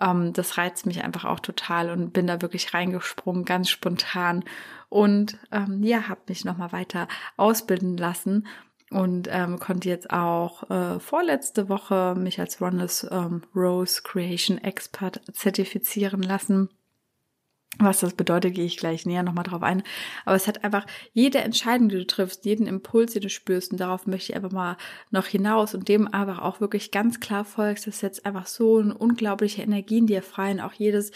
Ähm, 0.00 0.32
das 0.32 0.56
reizt 0.56 0.86
mich 0.86 1.04
einfach 1.04 1.24
auch 1.24 1.40
total 1.40 1.90
und 1.90 2.12
bin 2.12 2.26
da 2.26 2.40
wirklich 2.40 2.72
reingesprungen, 2.72 3.44
ganz 3.44 3.68
spontan. 3.68 4.44
Und 4.88 5.38
ähm, 5.50 5.82
ja, 5.82 6.08
habe 6.08 6.20
mich 6.28 6.44
nochmal 6.44 6.72
weiter 6.72 7.08
ausbilden 7.36 7.96
lassen 7.96 8.46
und 8.90 9.28
ähm, 9.30 9.58
konnte 9.58 9.88
jetzt 9.88 10.10
auch 10.10 10.70
äh, 10.70 11.00
vorletzte 11.00 11.68
Woche 11.68 12.14
mich 12.16 12.38
als 12.38 12.60
Rondes 12.60 13.06
ähm, 13.10 13.42
Rose 13.54 14.02
Creation 14.02 14.58
Expert 14.58 15.20
zertifizieren 15.32 16.22
lassen. 16.22 16.68
Was 17.78 18.00
das 18.00 18.14
bedeutet, 18.14 18.54
gehe 18.54 18.64
ich 18.64 18.78
gleich 18.78 19.04
näher 19.04 19.22
nochmal 19.22 19.44
drauf 19.44 19.62
ein. 19.62 19.82
Aber 20.24 20.34
es 20.34 20.46
hat 20.46 20.64
einfach 20.64 20.86
jede 21.12 21.38
Entscheidung, 21.38 21.90
die 21.90 21.96
du 21.96 22.06
triffst, 22.06 22.46
jeden 22.46 22.66
Impuls, 22.66 23.12
den 23.12 23.22
du 23.22 23.28
spürst, 23.28 23.72
und 23.72 23.78
darauf 23.78 24.06
möchte 24.06 24.32
ich 24.32 24.36
einfach 24.36 24.52
mal 24.52 24.78
noch 25.10 25.26
hinaus 25.26 25.74
und 25.74 25.88
dem 25.88 26.12
einfach 26.12 26.38
auch 26.38 26.60
wirklich 26.60 26.90
ganz 26.90 27.20
klar 27.20 27.44
folgst, 27.44 27.86
das 27.86 28.00
setzt 28.00 28.24
einfach 28.24 28.46
so 28.46 28.78
eine 28.78 28.96
unglaubliche 28.96 29.60
Energie 29.62 29.98
in 29.98 30.06
dir 30.06 30.22
frei 30.22 30.52
und 30.52 30.60
auch 30.60 30.72
jedes 30.72 31.10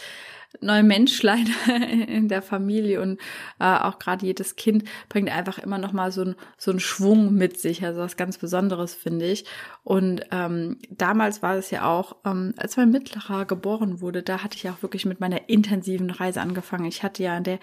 neue 0.60 0.82
Menschlein 0.82 1.48
in 2.08 2.28
der 2.28 2.42
Familie 2.42 3.00
und 3.00 3.20
äh, 3.58 3.64
auch 3.64 3.98
gerade 3.98 4.26
jedes 4.26 4.56
Kind 4.56 4.84
bringt 5.08 5.30
einfach 5.30 5.58
immer 5.58 5.78
noch 5.78 5.92
mal 5.92 6.12
so, 6.12 6.22
ein, 6.22 6.34
so 6.58 6.70
einen 6.70 6.80
Schwung 6.80 7.34
mit 7.34 7.60
sich, 7.60 7.84
also 7.84 8.00
was 8.00 8.16
ganz 8.16 8.38
Besonderes 8.38 8.94
finde 8.94 9.26
ich. 9.26 9.44
Und 9.84 10.22
ähm, 10.30 10.78
damals 10.90 11.42
war 11.42 11.56
es 11.56 11.70
ja 11.70 11.84
auch, 11.84 12.16
ähm, 12.24 12.54
als 12.56 12.76
mein 12.76 12.90
Mittlerer 12.90 13.44
geboren 13.44 14.00
wurde, 14.00 14.22
da 14.22 14.42
hatte 14.42 14.56
ich 14.56 14.68
auch 14.68 14.82
wirklich 14.82 15.06
mit 15.06 15.20
meiner 15.20 15.48
intensiven 15.48 16.10
Reise 16.10 16.40
angefangen. 16.40 16.86
Ich 16.86 17.02
hatte 17.02 17.22
ja 17.22 17.36
in 17.36 17.44
der 17.44 17.58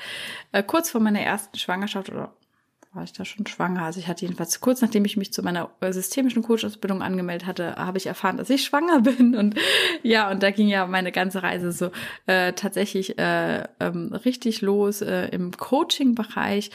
äh, 0.51 0.63
kurz 0.63 0.89
vor 0.89 1.01
meiner 1.01 1.21
ersten 1.21 1.57
Schwangerschaft 1.57 2.09
oder 2.09 2.33
war 2.97 3.03
ich 3.03 3.13
da 3.13 3.23
schon 3.23 3.45
schwanger. 3.45 3.83
Also 3.83 3.99
ich 3.99 4.07
hatte 4.07 4.25
jedenfalls 4.25 4.59
kurz 4.59 4.81
nachdem 4.81 5.05
ich 5.05 5.15
mich 5.15 5.31
zu 5.31 5.43
meiner 5.43 5.69
äh, 5.79 5.93
systemischen 5.93 6.43
Coach-Ausbildung 6.43 7.01
angemeldet 7.01 7.47
hatte, 7.47 7.75
habe 7.75 7.97
ich 7.97 8.07
erfahren, 8.07 8.37
dass 8.37 8.49
ich 8.49 8.65
schwanger 8.65 9.01
bin. 9.01 9.35
Und 9.35 9.55
ja, 10.03 10.29
und 10.29 10.43
da 10.43 10.51
ging 10.51 10.67
ja 10.67 10.85
meine 10.87 11.11
ganze 11.11 11.43
Reise 11.43 11.71
so 11.71 11.91
äh, 12.25 12.53
tatsächlich 12.53 13.17
äh, 13.17 13.63
ähm, 13.79 14.11
richtig 14.25 14.61
los 14.61 15.01
äh, 15.01 15.27
im 15.27 15.51
Coaching-Bereich. 15.51 16.71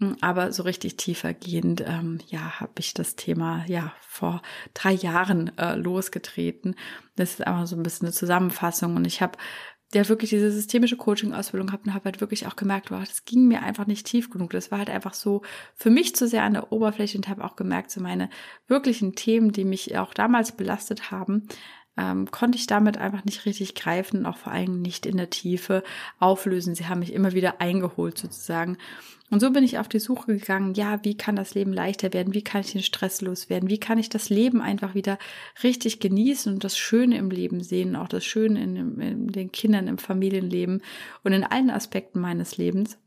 Hm, 0.00 0.16
aber 0.20 0.52
so 0.52 0.62
richtig 0.64 0.96
tiefergehend, 0.96 1.82
ähm, 1.86 2.18
ja, 2.28 2.60
habe 2.60 2.72
ich 2.78 2.92
das 2.92 3.16
Thema 3.16 3.64
ja 3.66 3.92
vor 4.00 4.42
drei 4.74 4.92
Jahren 4.92 5.56
äh, 5.58 5.74
losgetreten. 5.74 6.74
Das 7.16 7.32
ist 7.32 7.46
einfach 7.46 7.66
so 7.66 7.76
ein 7.76 7.82
bisschen 7.82 8.06
eine 8.06 8.14
Zusammenfassung 8.14 8.96
und 8.96 9.06
ich 9.06 9.22
habe 9.22 9.38
ja 9.94 10.08
wirklich 10.08 10.30
diese 10.30 10.50
systemische 10.50 10.96
Coaching-Ausbildung 10.96 11.72
habe 11.72 11.84
und 11.84 11.94
habe 11.94 12.06
halt 12.06 12.20
wirklich 12.20 12.46
auch 12.46 12.56
gemerkt, 12.56 12.90
wow, 12.90 13.00
das 13.00 13.24
ging 13.24 13.46
mir 13.46 13.62
einfach 13.62 13.86
nicht 13.86 14.06
tief 14.06 14.30
genug. 14.30 14.50
Das 14.50 14.70
war 14.70 14.78
halt 14.78 14.90
einfach 14.90 15.14
so 15.14 15.42
für 15.74 15.90
mich 15.90 16.16
zu 16.16 16.26
sehr 16.26 16.42
an 16.42 16.54
der 16.54 16.72
Oberfläche 16.72 17.16
und 17.16 17.28
habe 17.28 17.44
auch 17.44 17.56
gemerkt, 17.56 17.90
so 17.90 18.00
meine 18.00 18.28
wirklichen 18.66 19.14
Themen, 19.14 19.52
die 19.52 19.64
mich 19.64 19.96
auch 19.96 20.12
damals 20.12 20.52
belastet 20.52 21.10
haben, 21.10 21.48
ähm, 21.96 22.30
konnte 22.30 22.58
ich 22.58 22.66
damit 22.66 22.98
einfach 22.98 23.24
nicht 23.24 23.46
richtig 23.46 23.74
greifen 23.74 24.18
und 24.18 24.26
auch 24.26 24.36
vor 24.36 24.52
allem 24.52 24.82
nicht 24.82 25.06
in 25.06 25.16
der 25.16 25.30
Tiefe 25.30 25.82
auflösen. 26.18 26.74
Sie 26.74 26.86
haben 26.86 26.98
mich 26.98 27.12
immer 27.12 27.32
wieder 27.32 27.60
eingeholt 27.60 28.18
sozusagen. 28.18 28.76
Und 29.30 29.40
so 29.40 29.50
bin 29.50 29.64
ich 29.64 29.78
auf 29.78 29.88
die 29.88 29.98
Suche 29.98 30.26
gegangen, 30.26 30.74
ja, 30.74 31.04
wie 31.04 31.16
kann 31.16 31.34
das 31.34 31.54
Leben 31.54 31.72
leichter 31.72 32.12
werden? 32.12 32.32
Wie 32.32 32.44
kann 32.44 32.60
ich 32.60 32.72
den 32.72 32.82
Stress 32.82 33.20
loswerden? 33.20 33.68
Wie 33.68 33.80
kann 33.80 33.98
ich 33.98 34.08
das 34.08 34.30
Leben 34.30 34.60
einfach 34.60 34.94
wieder 34.94 35.18
richtig 35.64 35.98
genießen 35.98 36.52
und 36.52 36.62
das 36.62 36.78
Schöne 36.78 37.18
im 37.18 37.30
Leben 37.30 37.60
sehen, 37.60 37.96
auch 37.96 38.08
das 38.08 38.24
Schöne 38.24 38.62
in, 38.62 39.00
in 39.00 39.26
den 39.28 39.50
Kindern, 39.50 39.88
im 39.88 39.98
Familienleben 39.98 40.82
und 41.24 41.32
in 41.32 41.42
allen 41.42 41.70
Aspekten 41.70 42.20
meines 42.20 42.56
Lebens? 42.56 42.98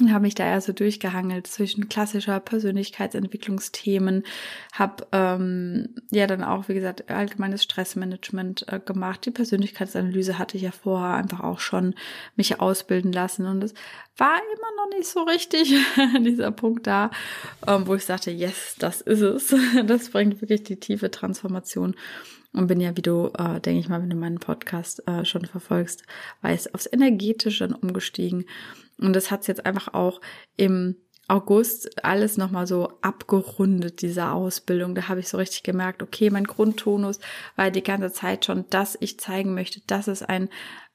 Und 0.00 0.12
habe 0.12 0.22
mich 0.22 0.34
da 0.34 0.44
eher 0.44 0.60
so 0.60 0.72
durchgehangelt 0.72 1.46
zwischen 1.46 1.88
klassischer 1.88 2.40
Persönlichkeitsentwicklungsthemen, 2.40 4.24
habe 4.72 5.06
ähm, 5.12 5.90
ja 6.10 6.26
dann 6.26 6.42
auch, 6.42 6.68
wie 6.68 6.74
gesagt, 6.74 7.10
allgemeines 7.10 7.62
Stressmanagement 7.62 8.66
äh, 8.72 8.80
gemacht. 8.80 9.24
Die 9.26 9.30
Persönlichkeitsanalyse 9.30 10.38
hatte 10.38 10.56
ich 10.56 10.64
ja 10.64 10.72
vorher 10.72 11.14
einfach 11.14 11.40
auch 11.40 11.60
schon 11.60 11.94
mich 12.34 12.60
ausbilden 12.60 13.12
lassen 13.12 13.46
und 13.46 13.62
es 13.62 13.74
war 14.16 14.36
immer 14.36 14.84
noch 14.84 14.96
nicht 14.96 15.08
so 15.08 15.22
richtig 15.22 15.74
dieser 16.20 16.50
Punkt 16.50 16.86
da, 16.86 17.10
ähm, 17.66 17.86
wo 17.86 17.94
ich 17.94 18.04
sagte, 18.04 18.30
yes, 18.30 18.76
das 18.78 19.00
ist 19.00 19.20
es. 19.20 19.54
Das 19.86 20.10
bringt 20.10 20.40
wirklich 20.40 20.62
die 20.62 20.78
tiefe 20.78 21.10
Transformation 21.10 21.94
und 22.52 22.68
bin 22.68 22.80
ja, 22.80 22.96
wie 22.96 23.02
du, 23.02 23.30
äh, 23.36 23.60
denke 23.60 23.80
ich 23.80 23.88
mal, 23.88 24.00
wenn 24.00 24.10
du 24.10 24.16
meinen 24.16 24.38
Podcast 24.38 25.06
äh, 25.08 25.24
schon 25.24 25.44
verfolgst, 25.44 26.04
weiß, 26.42 26.72
aufs 26.72 26.88
Energetische 26.90 27.68
umgestiegen. 27.80 28.44
Und 28.98 29.14
das 29.14 29.30
hat's 29.30 29.46
jetzt 29.46 29.66
einfach 29.66 29.94
auch 29.94 30.20
im 30.56 30.96
August 31.26 32.04
alles 32.04 32.36
nochmal 32.36 32.66
so 32.66 32.92
abgerundet, 33.00 34.02
diese 34.02 34.30
Ausbildung. 34.30 34.94
Da 34.94 35.08
habe 35.08 35.20
ich 35.20 35.28
so 35.28 35.38
richtig 35.38 35.62
gemerkt, 35.62 36.02
okay, 36.02 36.28
mein 36.30 36.44
Grundtonus 36.44 37.18
war 37.56 37.70
die 37.70 37.82
ganze 37.82 38.12
Zeit 38.12 38.44
schon, 38.44 38.66
dass 38.70 38.96
ich 39.00 39.18
zeigen 39.18 39.54
möchte, 39.54 39.80
dass 39.86 40.06
es 40.06 40.22
ein 40.22 40.50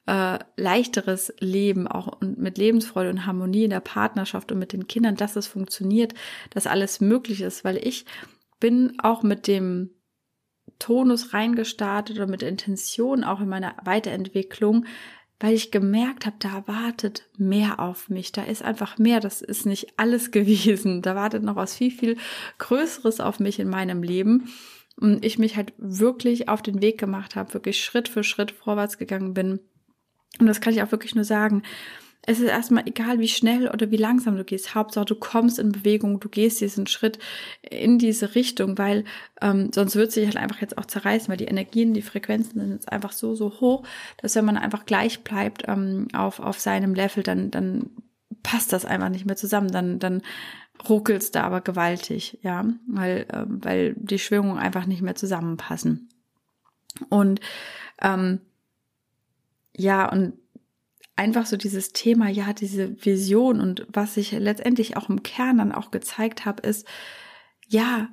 äh, 0.06 0.38
leichteres 0.56 1.34
Leben 1.40 1.88
auch 1.88 2.20
und 2.20 2.38
mit 2.38 2.58
Lebensfreude 2.58 3.10
und 3.10 3.26
Harmonie 3.26 3.64
in 3.64 3.70
der 3.70 3.80
Partnerschaft 3.80 4.52
und 4.52 4.58
mit 4.58 4.72
den 4.72 4.86
Kindern, 4.86 5.16
dass 5.16 5.36
es 5.36 5.46
funktioniert, 5.46 6.14
dass 6.50 6.66
alles 6.66 7.00
möglich 7.00 7.40
ist, 7.40 7.64
weil 7.64 7.76
ich 7.76 8.06
bin 8.60 8.98
auch 9.00 9.22
mit 9.22 9.46
dem 9.46 9.90
Tonus 10.78 11.34
reingestartet 11.34 12.16
oder 12.16 12.26
mit 12.26 12.42
Intention 12.42 13.24
auch 13.24 13.40
in 13.40 13.48
meiner 13.48 13.74
Weiterentwicklung, 13.84 14.86
weil 15.40 15.54
ich 15.54 15.70
gemerkt 15.70 16.26
habe, 16.26 16.36
da 16.38 16.62
wartet 16.66 17.28
mehr 17.38 17.80
auf 17.80 18.10
mich. 18.10 18.30
Da 18.30 18.42
ist 18.42 18.62
einfach 18.62 18.98
mehr. 18.98 19.20
Das 19.20 19.40
ist 19.40 19.66
nicht 19.66 19.94
alles 19.96 20.30
gewesen. 20.30 21.02
Da 21.02 21.16
wartet 21.16 21.42
noch 21.42 21.56
was 21.56 21.74
viel, 21.74 21.90
viel 21.90 22.16
Größeres 22.58 23.20
auf 23.20 23.40
mich 23.40 23.58
in 23.58 23.68
meinem 23.68 24.02
Leben. 24.02 24.52
Und 24.96 25.24
ich 25.24 25.38
mich 25.38 25.56
halt 25.56 25.72
wirklich 25.78 26.48
auf 26.48 26.60
den 26.60 26.82
Weg 26.82 26.98
gemacht 26.98 27.34
habe, 27.34 27.54
wirklich 27.54 27.82
Schritt 27.82 28.08
für 28.08 28.22
Schritt 28.22 28.50
vorwärts 28.50 28.98
gegangen 28.98 29.32
bin. 29.32 29.60
Und 30.38 30.46
das 30.46 30.60
kann 30.60 30.74
ich 30.74 30.82
auch 30.82 30.92
wirklich 30.92 31.14
nur 31.14 31.24
sagen 31.24 31.62
es 32.26 32.38
ist 32.38 32.48
erstmal 32.48 32.86
egal, 32.86 33.18
wie 33.18 33.28
schnell 33.28 33.68
oder 33.68 33.90
wie 33.90 33.96
langsam 33.96 34.36
du 34.36 34.44
gehst. 34.44 34.74
Hauptsache, 34.74 35.06
du 35.06 35.14
kommst 35.14 35.58
in 35.58 35.72
Bewegung, 35.72 36.20
du 36.20 36.28
gehst 36.28 36.60
diesen 36.60 36.86
Schritt 36.86 37.18
in 37.62 37.98
diese 37.98 38.34
Richtung, 38.34 38.76
weil 38.76 39.04
ähm, 39.40 39.70
sonst 39.72 39.96
wird 39.96 40.12
sich 40.12 40.26
halt 40.26 40.36
einfach 40.36 40.60
jetzt 40.60 40.76
auch 40.76 40.84
zerreißen, 40.84 41.28
weil 41.28 41.38
die 41.38 41.46
Energien, 41.46 41.94
die 41.94 42.02
Frequenzen 42.02 42.60
sind 42.60 42.72
jetzt 42.72 42.92
einfach 42.92 43.12
so, 43.12 43.34
so 43.34 43.60
hoch, 43.60 43.84
dass 44.18 44.34
wenn 44.34 44.44
man 44.44 44.58
einfach 44.58 44.84
gleich 44.84 45.24
bleibt 45.24 45.64
ähm, 45.66 46.08
auf, 46.12 46.40
auf 46.40 46.60
seinem 46.60 46.94
Level, 46.94 47.22
dann, 47.22 47.50
dann 47.50 47.90
passt 48.42 48.72
das 48.72 48.84
einfach 48.84 49.08
nicht 49.08 49.24
mehr 49.24 49.36
zusammen. 49.36 49.70
Dann, 49.70 49.98
dann 49.98 50.22
ruckelst 50.88 51.34
da 51.34 51.42
aber 51.44 51.62
gewaltig, 51.62 52.38
ja, 52.42 52.64
weil, 52.86 53.26
äh, 53.28 53.44
weil 53.46 53.94
die 53.96 54.18
Schwingungen 54.18 54.58
einfach 54.58 54.86
nicht 54.86 55.02
mehr 55.02 55.14
zusammenpassen. 55.14 56.10
Und 57.08 57.40
ähm, 58.02 58.40
ja, 59.76 60.10
und 60.10 60.34
einfach 61.20 61.44
so 61.44 61.58
dieses 61.58 61.92
Thema, 61.92 62.30
ja, 62.30 62.54
diese 62.54 63.04
Vision 63.04 63.60
und 63.60 63.86
was 63.92 64.16
ich 64.16 64.32
letztendlich 64.32 64.96
auch 64.96 65.10
im 65.10 65.22
Kern 65.22 65.58
dann 65.58 65.70
auch 65.70 65.90
gezeigt 65.90 66.46
habe, 66.46 66.66
ist, 66.66 66.86
ja, 67.68 68.08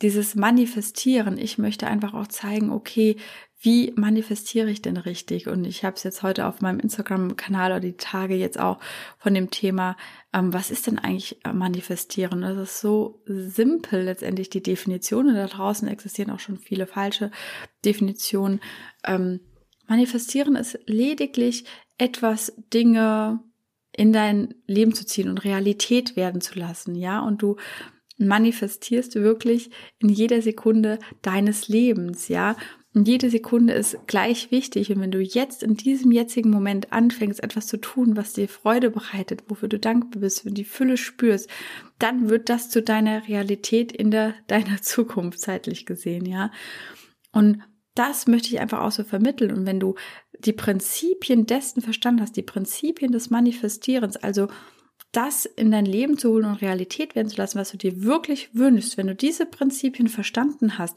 dieses 0.00 0.34
Manifestieren. 0.34 1.36
Ich 1.36 1.58
möchte 1.58 1.86
einfach 1.86 2.14
auch 2.14 2.26
zeigen, 2.26 2.72
okay, 2.72 3.16
wie 3.60 3.92
manifestiere 3.94 4.70
ich 4.70 4.80
denn 4.80 4.96
richtig? 4.96 5.48
Und 5.48 5.66
ich 5.66 5.84
habe 5.84 5.94
es 5.94 6.02
jetzt 6.02 6.22
heute 6.22 6.46
auf 6.46 6.62
meinem 6.62 6.80
Instagram-Kanal 6.80 7.72
oder 7.72 7.80
die 7.80 7.98
Tage 7.98 8.34
jetzt 8.34 8.58
auch 8.58 8.78
von 9.18 9.34
dem 9.34 9.50
Thema, 9.50 9.96
ähm, 10.32 10.52
was 10.52 10.70
ist 10.70 10.86
denn 10.86 10.98
eigentlich 10.98 11.44
äh, 11.44 11.52
manifestieren? 11.52 12.40
Das 12.40 12.56
ist 12.56 12.80
so 12.80 13.22
simpel 13.26 14.02
letztendlich 14.02 14.48
die 14.48 14.62
Definitionen. 14.62 15.34
Da 15.36 15.46
draußen 15.46 15.86
existieren 15.88 16.30
auch 16.30 16.40
schon 16.40 16.56
viele 16.56 16.86
falsche 16.86 17.30
Definitionen. 17.84 18.60
Ähm, 19.04 19.40
Manifestieren 19.86 20.56
ist 20.56 20.78
lediglich 20.86 21.64
etwas 21.98 22.52
Dinge 22.72 23.40
in 23.94 24.12
dein 24.12 24.54
Leben 24.66 24.94
zu 24.94 25.04
ziehen 25.04 25.28
und 25.28 25.44
Realität 25.44 26.16
werden 26.16 26.40
zu 26.40 26.58
lassen, 26.58 26.94
ja, 26.94 27.20
und 27.20 27.42
du 27.42 27.56
manifestierst 28.18 29.16
wirklich 29.16 29.70
in 29.98 30.08
jeder 30.08 30.42
Sekunde 30.42 30.98
deines 31.22 31.68
Lebens, 31.68 32.28
ja. 32.28 32.56
Und 32.94 33.08
jede 33.08 33.30
Sekunde 33.30 33.72
ist 33.72 34.06
gleich 34.06 34.50
wichtig. 34.50 34.90
Und 34.92 35.00
wenn 35.00 35.10
du 35.10 35.20
jetzt 35.20 35.62
in 35.62 35.76
diesem 35.76 36.12
jetzigen 36.12 36.50
Moment 36.50 36.92
anfängst, 36.92 37.42
etwas 37.42 37.66
zu 37.66 37.78
tun, 37.78 38.18
was 38.18 38.34
dir 38.34 38.48
Freude 38.48 38.90
bereitet, 38.90 39.44
wofür 39.48 39.70
du 39.70 39.78
dankbar 39.78 40.20
bist, 40.20 40.44
wenn 40.44 40.50
du 40.50 40.60
die 40.62 40.68
Fülle 40.68 40.98
spürst, 40.98 41.48
dann 41.98 42.28
wird 42.28 42.50
das 42.50 42.68
zu 42.68 42.82
deiner 42.82 43.26
Realität 43.28 43.92
in 43.92 44.10
der, 44.10 44.34
deiner 44.46 44.82
Zukunft 44.82 45.40
zeitlich 45.40 45.86
gesehen, 45.86 46.26
ja. 46.26 46.50
Und 47.32 47.62
das 47.94 48.26
möchte 48.26 48.48
ich 48.48 48.60
einfach 48.60 48.80
auch 48.80 48.92
so 48.92 49.04
vermitteln. 49.04 49.52
Und 49.52 49.66
wenn 49.66 49.80
du 49.80 49.94
die 50.38 50.52
Prinzipien 50.52 51.46
dessen 51.46 51.82
verstanden 51.82 52.22
hast, 52.22 52.36
die 52.36 52.42
Prinzipien 52.42 53.12
des 53.12 53.30
Manifestierens, 53.30 54.16
also 54.16 54.48
das 55.12 55.44
in 55.44 55.70
dein 55.70 55.84
Leben 55.84 56.16
zu 56.16 56.30
holen 56.30 56.46
und 56.46 56.62
Realität 56.62 57.14
werden 57.14 57.28
zu 57.28 57.36
lassen, 57.36 57.58
was 57.58 57.70
du 57.70 57.76
dir 57.76 58.02
wirklich 58.02 58.54
wünschst, 58.54 58.96
wenn 58.96 59.06
du 59.06 59.14
diese 59.14 59.44
Prinzipien 59.44 60.08
verstanden 60.08 60.78
hast, 60.78 60.96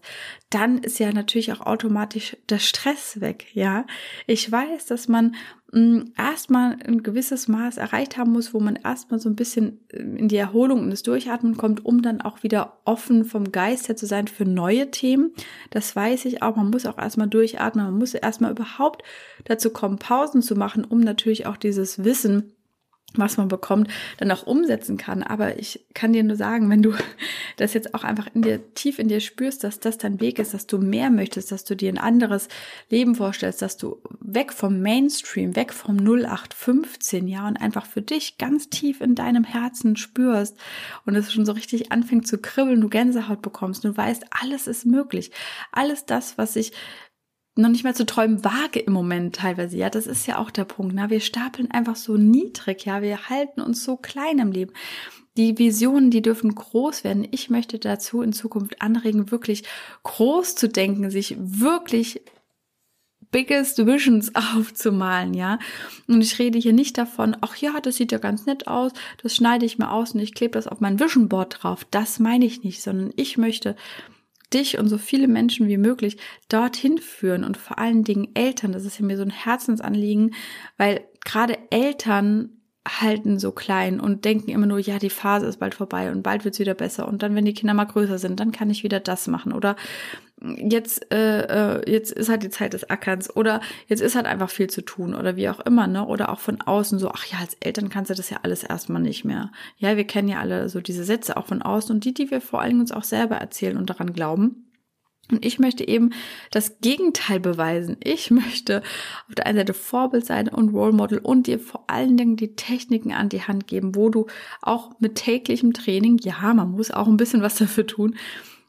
dann 0.50 0.78
ist 0.78 1.00
ja 1.00 1.12
natürlich 1.12 1.52
auch 1.52 1.60
automatisch 1.60 2.38
der 2.50 2.60
Stress 2.60 3.20
weg, 3.20 3.48
ja. 3.54 3.86
Ich 4.26 4.50
weiß, 4.50 4.86
dass 4.86 5.10
man 5.10 5.36
erstmal 6.18 6.78
ein 6.86 7.04
gewisses 7.04 7.48
Maß 7.48 7.78
erreicht 7.78 8.18
haben 8.18 8.32
muss, 8.32 8.54
wo 8.54 8.60
man 8.60 8.78
erstmal 8.78 9.20
so 9.20 9.30
ein 9.30 9.36
bisschen 9.36 9.80
äh, 9.92 9.98
in 9.98 10.28
die 10.30 10.38
Erholung 10.38 10.80
und 10.80 10.90
das 10.90 11.04
Durchatmen 11.04 11.58
kommt, 11.58 11.86
um 11.86 12.02
dann 12.02 12.22
auch 12.22 12.44
wieder 12.44 12.78
offen 12.86 13.26
vom 13.26 13.52
Geist 13.52 13.90
her 13.90 13.98
zu 13.98 14.06
sein 14.06 14.28
für 14.28 14.46
neue 14.46 14.92
Themen. 14.92 15.34
Das 15.72 15.96
weiß 15.96 16.26
ich 16.26 16.42
auch. 16.42 16.56
Man 16.56 16.70
muss 16.70 16.86
auch 16.86 16.98
erstmal 16.98 17.28
durchatmen. 17.28 17.86
Man 17.86 17.98
muss 17.98 18.14
erstmal 18.14 18.52
überhaupt 18.52 19.04
dazu 19.44 19.70
kommen, 19.70 20.00
Pausen 20.00 20.42
zu 20.42 20.56
machen, 20.56 20.86
um 20.86 21.02
natürlich 21.02 21.46
auch 21.46 21.58
dieses 21.58 22.04
Wissen 22.04 22.54
was 23.18 23.38
man 23.38 23.48
bekommt, 23.48 23.90
dann 24.18 24.32
auch 24.32 24.46
umsetzen 24.46 24.98
kann. 24.98 25.24
Aber 25.24 25.60
ich 25.60 25.86
kann 25.94 26.14
dir 26.14 26.24
nur 26.24 26.36
sagen, 26.36 26.70
wenn 26.70 26.82
du 26.82 26.94
das 27.58 27.74
jetzt 27.74 27.94
auch 27.94 28.04
einfach 28.04 28.28
in 28.34 28.42
dir, 28.42 28.74
tief 28.74 29.00
in 29.00 29.08
dir 29.08 29.20
spürst, 29.20 29.64
dass 29.64 29.80
das 29.80 29.98
dein 29.98 30.20
Weg 30.20 30.40
ist, 30.40 30.54
dass 30.54 30.68
du 30.68 30.78
mehr 30.78 31.10
möchtest, 31.10 31.52
dass 31.52 31.64
du 31.64 31.76
dir 31.76 31.90
ein 31.90 31.98
anderes 31.98 32.48
Leben 32.90 33.16
vorstellst, 33.16 33.62
dass 33.62 33.78
du 33.78 34.02
weg 34.20 34.54
vom 34.54 34.82
Mainstream, 34.82 35.56
weg 35.56 35.74
vom 35.74 35.98
0815, 35.98 37.28
ja, 37.28 37.48
und 37.48 37.58
einfach 37.58 37.86
für 37.86 38.02
dich 38.02 38.38
ganz 38.38 38.70
tief 38.70 39.02
in 39.02 39.16
deinem 39.16 39.44
Herzen 39.44 39.96
spürst 39.96 40.58
und 41.06 41.16
es 41.16 41.32
schon 41.32 41.46
so 41.46 41.52
richtig 41.52 41.92
anfängt 41.92 42.28
zu 42.28 42.38
kribbeln, 42.38 42.82
du 42.82 42.90
Gänsehaut 42.90 43.42
bekommst, 43.42 43.84
du 43.84 43.96
weißt, 43.96 44.26
alles 44.30 44.68
ist 44.68 44.86
möglich. 44.86 45.32
Alles 45.72 46.06
das, 46.06 46.38
was 46.38 46.56
ich 46.56 46.72
noch 47.56 47.70
nicht 47.70 47.84
mal 47.84 47.96
zu 47.96 48.06
träumen 48.06 48.44
wage 48.44 48.80
im 48.80 48.94
Moment 48.94 49.36
teilweise. 49.38 49.78
Ja, 49.78 49.90
das 49.90 50.08
ist 50.08 50.28
ja 50.28 50.38
auch 50.38 50.52
der 50.52 50.66
Punkt. 50.66 50.94
Na, 50.94 51.10
wir 51.10 51.22
stapeln 51.22 51.72
einfach 51.72 51.96
so 51.96 52.18
niedrig. 52.18 52.86
Ja, 52.86 53.02
wir 53.02 53.30
halten 53.30 53.62
uns 53.62 53.84
so 53.84 53.96
klein 53.96 54.40
im 54.40 54.52
Leben. 54.52 54.74
Die 55.38 55.58
Visionen, 55.58 56.12
die 56.12 56.22
dürfen 56.22 56.54
groß 56.54 57.04
werden. 57.04 57.28
Ich 57.32 57.50
möchte 57.50 57.80
dazu 57.80 58.22
in 58.22 58.34
Zukunft 58.34 58.82
anregen, 58.82 59.32
wirklich 59.32 59.64
groß 60.04 60.56
zu 60.56 60.70
denken, 60.70 61.10
sich 61.10 61.36
wirklich 61.40 62.22
biggest 63.32 63.86
visions 63.86 64.34
aufzumalen, 64.56 65.34
ja. 65.34 65.60
Und 66.08 66.22
ich 66.22 66.40
rede 66.40 66.58
hier 66.58 66.72
nicht 66.72 66.98
davon, 66.98 67.36
ach 67.42 67.58
ja, 67.58 67.82
das 67.82 67.98
sieht 67.98 68.14
ja 68.14 68.18
ganz 68.18 68.46
nett 68.46 68.68
aus, 68.68 68.94
das 69.22 69.36
schneide 69.36 69.66
ich 69.66 69.78
mir 69.78 69.92
aus 69.92 70.14
und 70.14 70.22
ich 70.22 70.34
klebe 70.34 70.52
das 70.52 70.68
auf 70.68 70.80
mein 70.80 71.02
Vision 71.02 71.28
Board 71.28 71.58
drauf. 71.62 71.86
Das 71.92 72.20
meine 72.20 72.46
ich 72.46 72.64
nicht, 72.64 72.82
sondern 72.82 73.12
ich 73.18 73.38
möchte 73.38 73.76
dich 74.56 74.80
und 74.80 74.88
so 74.88 74.98
viele 74.98 75.28
Menschen 75.28 75.68
wie 75.68 75.78
möglich 75.78 76.18
dorthin 76.50 76.98
führen 76.98 77.44
und 77.44 77.58
vor 77.58 77.78
allen 77.78 78.04
Dingen 78.04 78.30
Eltern. 78.34 78.72
Das 78.72 78.86
ist 78.86 79.00
ja 79.00 79.06
mir 79.06 79.18
so 79.18 79.24
ein 79.24 79.30
Herzensanliegen, 79.30 80.34
weil 80.78 81.06
gerade 81.24 81.58
Eltern 81.70 82.62
halten 82.88 83.40
so 83.40 83.52
klein 83.52 84.00
und 84.00 84.26
denken 84.26 84.52
immer 84.52 84.68
nur, 84.68 84.80
ja, 84.80 85.00
die 85.00 85.10
Phase 85.10 85.48
ist 85.48 85.60
bald 85.60 85.76
vorbei 85.76 86.12
und 86.12 86.22
bald 86.22 86.46
wird's 86.46 86.60
wieder 86.60 86.76
besser. 86.76 87.08
Und 87.08 87.24
dann, 87.24 87.36
wenn 87.36 87.46
die 87.46 87.54
Kinder 87.54 87.74
mal 87.74 87.86
größer 87.86 88.20
sind, 88.20 88.40
dann 88.40 88.52
kann 88.52 88.70
ich 88.70 88.84
wieder 88.84 89.00
das 89.00 89.28
machen. 89.28 89.54
Oder 89.54 89.76
jetzt, 90.58 91.12
äh, 91.12 91.80
äh, 91.80 91.92
jetzt 91.92 92.12
ist 92.12 92.30
halt 92.30 92.44
die 92.44 92.50
Zeit 92.50 92.74
des 92.74 92.90
Ackerns 92.90 93.36
oder 93.36 93.62
jetzt 93.88 94.02
ist 94.02 94.16
halt 94.16 94.26
einfach 94.26 94.50
viel 94.50 94.70
zu 94.70 94.82
tun 94.82 95.16
oder 95.16 95.36
wie 95.36 95.50
auch 95.50 95.60
immer, 95.62 95.88
ne? 95.88 96.06
Oder 96.06 96.30
auch 96.30 96.40
von 96.40 96.62
außen 96.62 97.00
so, 97.00 97.10
ach 97.10 97.26
ja, 97.26 97.40
als 97.40 97.56
Eltern 97.60 97.90
kannst 97.90 98.12
du 98.12 98.16
das 98.16 98.30
ja 98.30 98.40
alles 98.44 98.64
erstmal 98.64 99.02
nicht 99.02 99.26
mehr. 99.26 99.52
Ja, 99.78 99.98
wir 99.98 100.06
kennen 100.06 100.28
ja 100.28 100.40
alle 100.40 100.70
so 100.70 100.82
diese 100.82 101.04
Sätze 101.04 101.38
auch 101.38 101.48
von 101.48 101.62
außen 101.62 101.96
und 101.96 102.06
die, 102.06 102.14
die 102.14 102.30
wir 102.30 102.42
vor 102.42 102.62
allen 102.62 102.72
Dingen 102.72 102.82
uns 102.82 102.92
auch 102.92 103.04
selber 103.04 103.38
erzählen 103.38 103.78
und 103.78 103.90
daran 103.90 104.14
glauben. 104.14 104.65
Und 105.32 105.44
ich 105.44 105.58
möchte 105.58 105.88
eben 105.88 106.12
das 106.52 106.80
Gegenteil 106.82 107.40
beweisen. 107.40 107.98
Ich 108.04 108.30
möchte 108.32 108.84
auf 109.28 109.36
der 109.36 109.48
einen 109.48 109.58
Seite 109.58 109.74
Vorbild 109.74 110.26
sein 110.26 110.50
und 110.50 110.70
Role 110.70 110.94
Model 110.94 111.18
und 111.18 111.48
dir 111.48 111.60
vor 111.60 111.86
allen 111.88 112.18
Dingen 112.18 112.36
die 112.36 112.56
Techniken 112.56 113.12
an 113.12 113.30
die 113.30 113.42
Hand 113.42 113.68
geben, 113.68 113.96
wo 113.96 114.10
du 114.10 114.28
auch 114.62 114.92
mit 115.00 115.16
täglichem 115.16 115.74
Training, 115.74 116.20
ja, 116.20 116.54
man 116.54 116.72
muss 116.72 116.92
auch 116.92 117.08
ein 117.08 117.18
bisschen 117.18 117.42
was 117.42 117.56
dafür 117.58 117.88
tun, 117.88 118.16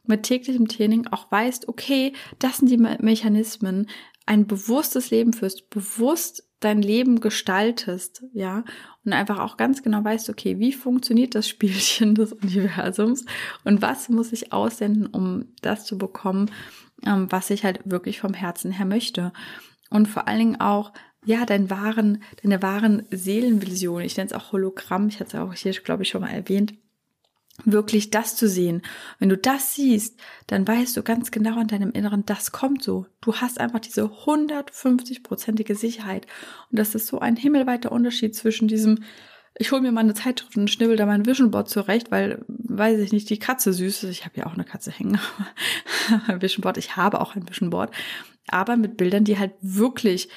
mit 0.07 0.23
täglichem 0.23 0.69
Training 0.69 1.09
auch 1.09 1.31
weißt, 1.31 1.69
okay, 1.69 2.13
das 2.39 2.59
sind 2.59 2.71
die 2.71 2.77
Mechanismen, 2.77 3.89
ein 4.25 4.47
bewusstes 4.47 5.11
Leben 5.11 5.33
führst, 5.33 5.71
bewusst 5.71 6.46
dein 6.61 6.81
Leben 6.81 7.21
gestaltest, 7.21 8.25
ja, 8.33 8.65
und 9.05 9.13
einfach 9.13 9.39
auch 9.39 9.57
ganz 9.57 9.83
genau 9.83 10.03
weißt, 10.03 10.31
okay, 10.31 10.59
wie 10.59 10.73
funktioniert 10.73 11.35
das 11.35 11.49
Spielchen 11.49 12.15
des 12.17 12.33
Universums 12.33 13.25
und 13.65 13.83
was 13.83 14.09
muss 14.09 14.33
ich 14.33 14.53
aussenden, 14.53 15.07
um 15.07 15.47
das 15.63 15.85
zu 15.85 15.99
bekommen, 15.99 16.51
ähm, 17.05 17.27
was 17.31 17.51
ich 17.51 17.65
halt 17.65 17.81
wirklich 17.85 18.21
vom 18.21 18.35
Herzen 18.35 18.73
her 18.73 18.87
möchte. 18.87 19.33
Und 19.91 20.09
vor 20.09 20.27
allen 20.27 20.39
Dingen 20.39 20.61
auch, 20.61 20.93
ja, 21.25 21.45
deinen 21.45 21.71
wahren, 21.71 22.23
deine 22.43 22.63
wahren 22.63 23.07
Seelenvision, 23.11 24.03
ich 24.03 24.17
nenne 24.17 24.31
es 24.31 24.33
auch 24.33 24.53
Hologramm, 24.53 25.09
ich 25.09 25.21
hatte 25.21 25.37
es 25.37 25.43
auch 25.43 25.55
hier, 25.55 25.73
glaube 25.73 26.05
ich, 26.05 26.09
schon 26.09 26.21
mal 26.23 26.31
erwähnt, 26.31 26.75
wirklich 27.65 28.11
das 28.11 28.37
zu 28.37 28.49
sehen. 28.49 28.83
Wenn 29.19 29.29
du 29.29 29.37
das 29.37 29.75
siehst, 29.75 30.19
dann 30.47 30.67
weißt 30.67 30.97
du 30.97 31.03
ganz 31.03 31.31
genau 31.31 31.61
in 31.61 31.69
deinem 31.69 31.91
Inneren, 31.93 32.25
das 32.27 32.53
kommt 32.53 32.83
so. 32.83 33.07
Du 33.21 33.35
hast 33.37 33.61
einfach 33.61 33.81
diese 33.81 34.05
150-prozentige 34.05 35.75
Sicherheit. 35.75 36.27
Und 36.71 36.79
das 36.79 36.95
ist 36.95 37.07
so 37.07 37.21
ein 37.21 37.37
himmelweiter 37.37 37.93
Unterschied 37.93 38.35
zwischen 38.35 38.69
diesem, 38.69 39.03
ich 39.59 39.73
hole 39.73 39.81
mir 39.81 39.93
mal 39.93 40.01
eine 40.01 40.15
Zeitschrift 40.15 40.57
und 40.57 40.71
schnibbel 40.71 40.97
da 40.97 41.07
mein 41.07 41.25
Vision 41.25 41.51
Board 41.51 41.71
zurecht, 41.71 42.11
weil, 42.11 42.45
weiß 42.49 43.01
ich 43.01 43.13
nicht, 43.13 43.31
die 43.31 43.39
Katze 43.39 43.73
süß 43.73 44.05
ist. 44.05 44.11
Ich 44.11 44.25
habe 44.25 44.37
ja 44.37 44.47
auch 44.47 44.55
eine 44.55 44.65
Katze 44.65 44.91
hängen. 44.91 45.19
Vision 46.41 46.63
Board, 46.63 46.77
ich 46.77 46.97
habe 46.97 47.21
auch 47.21 47.35
ein 47.35 47.49
Vision 47.49 47.71
Board. 47.71 47.91
Aber 48.49 48.77
mit 48.77 48.97
Bildern, 48.97 49.25
die 49.25 49.39
halt 49.39 49.55
wirklich 49.61 50.29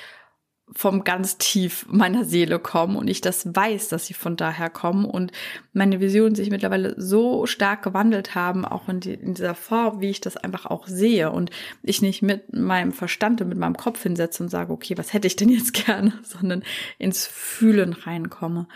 vom 0.76 1.04
ganz 1.04 1.38
tief 1.38 1.86
meiner 1.90 2.26
Seele 2.26 2.60
kommen 2.60 2.96
und 2.96 3.08
ich 3.08 3.22
das 3.22 3.56
weiß, 3.56 3.90
dass 3.90 4.06
sie 4.06 4.14
von 4.14 4.36
daher 4.36 4.70
kommen 4.70 5.06
und 5.06 5.32
meine 5.74 6.00
Visionen 6.00 6.36
sich 6.36 6.50
mittlerweile 6.50 7.00
so 7.00 7.46
stark 7.46 7.84
gewandelt 7.84 8.36
haben, 8.36 8.66
auch 8.66 8.88
in, 8.88 9.00
die, 9.00 9.14
in 9.14 9.34
dieser 9.34 9.56
Form, 9.56 10.02
wie 10.02 10.10
ich 10.10 10.22
das 10.22 10.38
einfach 10.38 10.66
auch 10.66 10.88
sehe 10.88 11.32
und 11.32 11.50
ich 11.82 12.02
nicht 12.02 12.22
mit 12.22 12.54
meinem 12.54 12.92
Verstand 12.92 13.42
und 13.42 13.50
mit 13.50 13.58
meinem 13.58 13.78
Kopf 13.78 14.04
hinsetze 14.04 14.44
und 14.44 14.50
sage, 14.50 14.72
okay, 14.72 14.98
was 14.98 15.14
hätte 15.14 15.28
ich 15.28 15.36
denn 15.36 15.50
jetzt 15.50 15.74
gerne, 15.86 16.14
sondern 16.24 16.64
ins 16.98 17.26
Fühlen 17.26 17.94
reinkomme. 17.94 18.68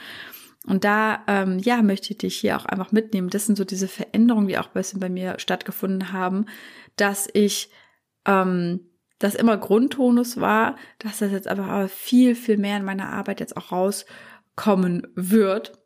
Und 0.65 0.85
da, 0.85 1.23
ähm, 1.27 1.59
ja, 1.59 1.81
möchte 1.81 2.11
ich 2.11 2.17
dich 2.19 2.37
hier 2.37 2.57
auch 2.57 2.65
einfach 2.65 2.91
mitnehmen. 2.93 3.29
Das 3.29 3.45
sind 3.45 3.57
so 3.57 3.65
diese 3.65 3.89
Veränderungen, 3.89 4.47
die 4.47 4.57
auch 4.57 4.67
ein 4.67 4.73
bisschen 4.73 4.99
bei 5.01 5.09
mir 5.09 5.35
stattgefunden 5.37 6.13
haben, 6.13 6.45
dass 6.95 7.27
ich 7.33 7.69
ähm, 8.25 8.79
das 9.23 9.35
immer 9.35 9.55
Grundtonus 9.55 10.41
war, 10.41 10.75
dass 10.99 11.19
das 11.19 11.31
jetzt 11.31 11.47
aber 11.47 11.87
viel, 11.87 12.35
viel 12.35 12.57
mehr 12.57 12.75
in 12.75 12.83
meiner 12.83 13.07
Arbeit 13.07 13.39
jetzt 13.39 13.55
auch 13.55 13.71
rauskommen 13.71 15.07
wird. 15.15 15.79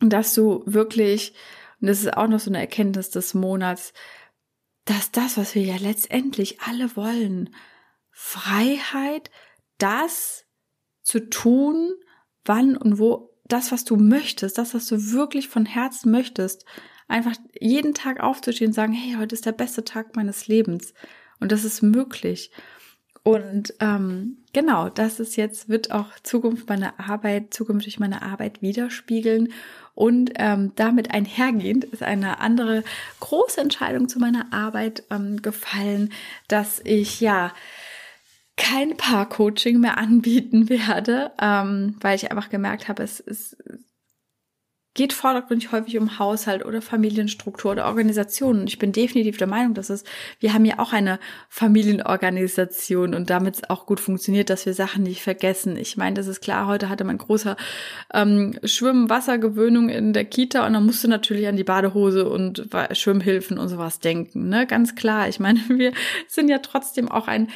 Und 0.00 0.12
dass 0.12 0.34
du 0.34 0.62
wirklich, 0.66 1.34
und 1.80 1.88
das 1.88 1.98
ist 1.98 2.16
auch 2.16 2.28
noch 2.28 2.38
so 2.38 2.48
eine 2.48 2.60
Erkenntnis 2.60 3.10
des 3.10 3.34
Monats, 3.34 3.92
dass 4.84 5.10
das, 5.10 5.36
was 5.36 5.56
wir 5.56 5.62
ja 5.62 5.76
letztendlich 5.80 6.60
alle 6.60 6.94
wollen, 6.94 7.50
Freiheit, 8.12 9.32
das 9.78 10.44
zu 11.02 11.28
tun, 11.28 11.90
wann 12.44 12.76
und 12.76 13.00
wo, 13.00 13.34
das, 13.46 13.72
was 13.72 13.84
du 13.84 13.96
möchtest, 13.96 14.58
das, 14.58 14.74
was 14.74 14.86
du 14.86 15.12
wirklich 15.12 15.48
von 15.48 15.66
Herzen 15.66 16.12
möchtest, 16.12 16.64
einfach 17.08 17.34
jeden 17.58 17.94
Tag 17.94 18.20
aufzustehen 18.20 18.68
und 18.68 18.74
sagen, 18.74 18.92
hey, 18.92 19.16
heute 19.18 19.34
ist 19.34 19.44
der 19.44 19.50
beste 19.50 19.82
Tag 19.82 20.14
meines 20.14 20.46
Lebens. 20.46 20.94
Und 21.40 21.52
das 21.52 21.64
ist 21.64 21.82
möglich. 21.82 22.50
Und 23.22 23.74
ähm, 23.80 24.38
genau, 24.52 24.88
das 24.88 25.20
ist 25.20 25.36
jetzt, 25.36 25.68
wird 25.68 25.90
auch 25.90 26.18
Zukunft 26.22 26.68
meiner 26.68 26.98
Arbeit, 26.98 27.52
zukünftig 27.52 27.98
meine 27.98 28.22
Arbeit 28.22 28.62
widerspiegeln. 28.62 29.52
Und 29.94 30.32
ähm, 30.36 30.72
damit 30.76 31.10
einhergehend 31.12 31.84
ist 31.84 32.02
eine 32.02 32.40
andere 32.40 32.82
große 33.20 33.60
Entscheidung 33.60 34.08
zu 34.08 34.18
meiner 34.18 34.52
Arbeit 34.52 35.02
ähm, 35.10 35.42
gefallen, 35.42 36.12
dass 36.48 36.80
ich 36.84 37.20
ja 37.20 37.52
kein 38.56 38.96
Paar-Coaching 38.96 39.78
mehr 39.80 39.98
anbieten 39.98 40.68
werde, 40.68 41.32
ähm, 41.40 41.96
weil 42.00 42.16
ich 42.16 42.30
einfach 42.30 42.48
gemerkt 42.48 42.88
habe, 42.88 43.02
es 43.02 43.20
ist 43.20 43.56
geht 44.94 45.12
vordergründig 45.12 45.70
häufig 45.70 45.98
um 45.98 46.18
Haushalt 46.18 46.64
oder 46.64 46.82
Familienstruktur 46.82 47.72
oder 47.72 47.86
Organisation. 47.86 48.60
Und 48.60 48.66
ich 48.66 48.78
bin 48.78 48.90
definitiv 48.90 49.36
der 49.36 49.46
Meinung, 49.46 49.74
dass 49.74 49.88
es, 49.88 50.02
wir 50.40 50.52
haben 50.52 50.64
ja 50.64 50.80
auch 50.80 50.92
eine 50.92 51.20
Familienorganisation 51.48 53.14
und 53.14 53.30
damit 53.30 53.56
es 53.56 53.70
auch 53.70 53.86
gut 53.86 54.00
funktioniert, 54.00 54.50
dass 54.50 54.66
wir 54.66 54.74
Sachen 54.74 55.04
nicht 55.04 55.22
vergessen. 55.22 55.76
Ich 55.76 55.96
meine, 55.96 56.14
das 56.14 56.26
ist 56.26 56.40
klar, 56.40 56.66
heute 56.66 56.88
hatte 56.88 57.04
mein 57.04 57.18
großer 57.18 57.56
ähm, 58.12 58.58
Schwimm-Wassergewöhnung 58.64 59.90
in 59.90 60.12
der 60.12 60.24
Kita 60.24 60.66
und 60.66 60.72
dann 60.72 60.86
musste 60.86 61.06
natürlich 61.06 61.46
an 61.46 61.56
die 61.56 61.64
Badehose 61.64 62.28
und 62.28 62.68
Schwimmhilfen 62.92 63.58
und 63.58 63.68
sowas 63.68 64.00
denken. 64.00 64.48
Ne? 64.48 64.66
Ganz 64.66 64.96
klar. 64.96 65.28
Ich 65.28 65.38
meine, 65.38 65.60
wir 65.68 65.92
sind 66.26 66.48
ja 66.48 66.58
trotzdem 66.58 67.08
auch 67.08 67.28
ein 67.28 67.48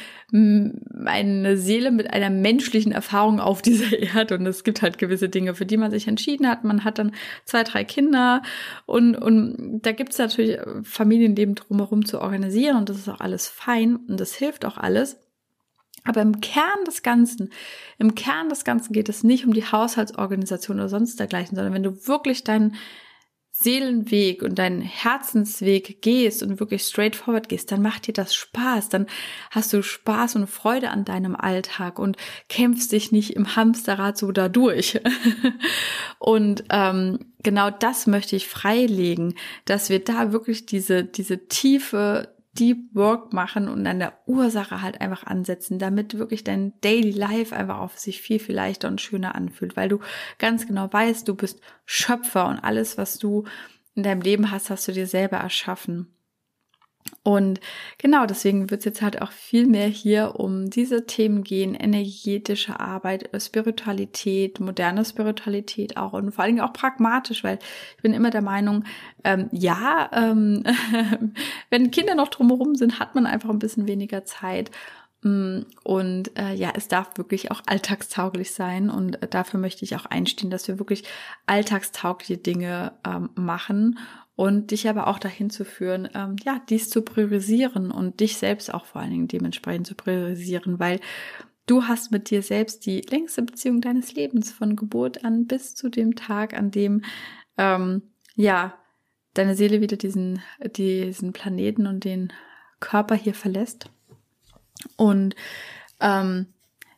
eine 1.05 1.55
Seele 1.55 1.91
mit 1.91 2.11
einer 2.11 2.31
menschlichen 2.31 2.91
Erfahrung 2.91 3.39
auf 3.39 3.61
dieser 3.61 3.97
Erde 4.15 4.35
und 4.35 4.45
es 4.47 4.63
gibt 4.63 4.81
halt 4.81 4.97
gewisse 4.97 5.29
Dinge, 5.29 5.53
für 5.53 5.65
die 5.65 5.77
man 5.77 5.91
sich 5.91 6.07
entschieden 6.07 6.47
hat. 6.47 6.63
Man 6.63 6.83
hat 6.83 6.97
dann 6.97 7.11
zwei, 7.45 7.63
drei 7.63 7.83
Kinder 7.83 8.41
und, 8.85 9.15
und 9.15 9.81
da 9.81 9.91
gibt 9.91 10.11
es 10.11 10.17
natürlich 10.17 10.59
Familienleben 10.83 11.55
drumherum 11.55 12.05
zu 12.05 12.21
organisieren 12.21 12.77
und 12.77 12.89
das 12.89 12.97
ist 12.97 13.09
auch 13.09 13.21
alles 13.21 13.47
fein 13.47 13.95
und 13.95 14.19
das 14.19 14.33
hilft 14.33 14.65
auch 14.65 14.77
alles. 14.77 15.17
Aber 16.05 16.21
im 16.21 16.39
Kern 16.39 16.85
des 16.85 17.01
Ganzen, 17.01 17.49
im 17.97 18.13
Kern 18.13 18.49
des 18.49 18.63
Ganzen 18.63 18.93
geht 18.93 19.09
es 19.09 19.23
nicht 19.23 19.45
um 19.45 19.53
die 19.53 19.65
Haushaltsorganisation 19.65 20.77
oder 20.77 20.89
sonst 20.89 21.19
dergleichen, 21.19 21.55
sondern 21.55 21.73
wenn 21.73 21.83
du 21.83 22.07
wirklich 22.07 22.43
deinen 22.43 22.75
Seelenweg 23.57 24.43
und 24.43 24.59
deinen 24.59 24.81
Herzensweg 24.81 26.01
gehst 26.01 26.43
und 26.43 26.59
wirklich 26.59 26.83
straightforward 26.83 27.47
gehst, 27.47 27.71
dann 27.71 27.81
macht 27.81 28.05
dir 28.05 28.13
das 28.13 28.35
Spaß, 28.35 28.89
dann 28.89 29.07
hast 29.49 29.71
du 29.71 29.81
Spaß 29.81 30.35
und 30.35 30.47
Freude 30.47 30.89
an 30.89 31.05
deinem 31.05 31.37
Alltag 31.37 31.97
und 31.97 32.17
kämpfst 32.49 32.91
dich 32.91 33.13
nicht 33.13 33.33
im 33.33 33.55
Hamsterrad 33.55 34.17
so 34.17 34.33
dadurch. 34.33 34.99
und 36.19 36.65
ähm, 36.69 37.33
genau 37.43 37.69
das 37.69 38.07
möchte 38.07 38.35
ich 38.35 38.49
freilegen, 38.49 39.35
dass 39.63 39.89
wir 39.89 40.03
da 40.03 40.33
wirklich 40.33 40.65
diese, 40.65 41.05
diese 41.05 41.47
tiefe 41.47 42.34
Deep 42.57 42.93
Work 42.93 43.33
machen 43.33 43.67
und 43.67 43.85
an 43.85 43.99
der 43.99 44.17
Ursache 44.25 44.81
halt 44.81 45.01
einfach 45.01 45.25
ansetzen, 45.25 45.77
damit 45.77 46.17
wirklich 46.17 46.43
dein 46.43 46.73
Daily 46.81 47.11
Life 47.11 47.55
einfach 47.55 47.79
auf 47.79 47.99
sich 47.99 48.21
viel, 48.21 48.39
viel 48.39 48.55
leichter 48.55 48.87
und 48.87 49.01
schöner 49.01 49.35
anfühlt, 49.35 49.75
weil 49.75 49.89
du 49.89 49.99
ganz 50.39 50.65
genau 50.65 50.91
weißt, 50.91 51.27
du 51.27 51.35
bist 51.35 51.61
Schöpfer 51.85 52.47
und 52.47 52.59
alles, 52.59 52.97
was 52.97 53.17
du 53.19 53.43
in 53.93 54.03
deinem 54.03 54.21
Leben 54.21 54.51
hast, 54.51 54.69
hast 54.69 54.87
du 54.87 54.91
dir 54.91 55.07
selber 55.07 55.37
erschaffen. 55.37 56.07
Und 57.23 57.59
genau 57.97 58.25
deswegen 58.25 58.69
wird 58.69 58.79
es 58.79 58.85
jetzt 58.85 59.01
halt 59.01 59.21
auch 59.21 59.31
viel 59.31 59.67
mehr 59.67 59.87
hier 59.87 60.39
um 60.39 60.69
diese 60.69 61.05
Themen 61.05 61.43
gehen, 61.43 61.75
energetische 61.75 62.79
Arbeit, 62.79 63.29
Spiritualität, 63.41 64.59
moderne 64.59 65.05
Spiritualität 65.05 65.97
auch 65.97 66.13
und 66.13 66.31
vor 66.31 66.43
allen 66.43 66.55
Dingen 66.55 66.67
auch 66.67 66.73
pragmatisch, 66.73 67.43
weil 67.43 67.59
ich 67.95 68.01
bin 68.03 68.13
immer 68.13 68.29
der 68.31 68.41
Meinung, 68.41 68.85
ähm, 69.23 69.49
ja, 69.51 70.09
ähm, 70.13 70.63
wenn 71.69 71.91
Kinder 71.91 72.15
noch 72.15 72.29
drumherum 72.29 72.75
sind, 72.75 72.99
hat 72.99 73.15
man 73.15 73.25
einfach 73.25 73.49
ein 73.49 73.59
bisschen 73.59 73.87
weniger 73.87 74.25
Zeit. 74.25 74.71
Mm, 75.21 75.61
und 75.83 76.37
äh, 76.37 76.53
ja, 76.53 76.73
es 76.75 76.87
darf 76.87 77.17
wirklich 77.17 77.49
auch 77.51 77.61
alltagstauglich 77.65 78.51
sein. 78.53 78.89
Und 78.91 79.23
äh, 79.23 79.27
dafür 79.27 79.59
möchte 79.59 79.83
ich 79.83 79.95
auch 79.95 80.05
einstehen, 80.05 80.51
dass 80.51 80.67
wir 80.67 80.77
wirklich 80.79 81.03
alltagstaugliche 81.47 82.37
Dinge 82.37 82.93
ähm, 83.05 83.29
machen 83.35 83.97
und 84.35 84.71
dich 84.71 84.89
aber 84.89 85.07
auch 85.07 85.19
dahin 85.19 85.49
zu 85.49 85.63
führen, 85.63 86.09
ähm, 86.13 86.35
ja, 86.43 86.61
dies 86.69 86.89
zu 86.89 87.01
priorisieren 87.01 87.91
und 87.91 88.19
dich 88.19 88.37
selbst 88.37 88.73
auch 88.73 88.85
vor 88.85 89.01
allen 89.01 89.11
Dingen 89.11 89.27
dementsprechend 89.27 89.87
zu 89.87 89.95
priorisieren, 89.95 90.79
weil 90.79 90.99
du 91.67 91.83
hast 91.83 92.11
mit 92.11 92.29
dir 92.29 92.41
selbst 92.41 92.85
die 92.85 93.01
längste 93.01 93.43
Beziehung 93.43 93.81
deines 93.81 94.13
Lebens 94.13 94.51
von 94.51 94.75
Geburt 94.75 95.23
an 95.23 95.47
bis 95.47 95.75
zu 95.75 95.89
dem 95.89 96.15
Tag, 96.15 96.53
an 96.53 96.71
dem 96.71 97.03
ähm, 97.57 98.01
ja 98.35 98.73
deine 99.33 99.55
Seele 99.55 99.81
wieder 99.81 99.97
diesen 99.97 100.41
diesen 100.75 101.33
Planeten 101.33 101.87
und 101.87 102.03
den 102.03 102.31
Körper 102.79 103.15
hier 103.15 103.33
verlässt. 103.33 103.89
Und 104.97 105.35
ähm, 106.01 106.47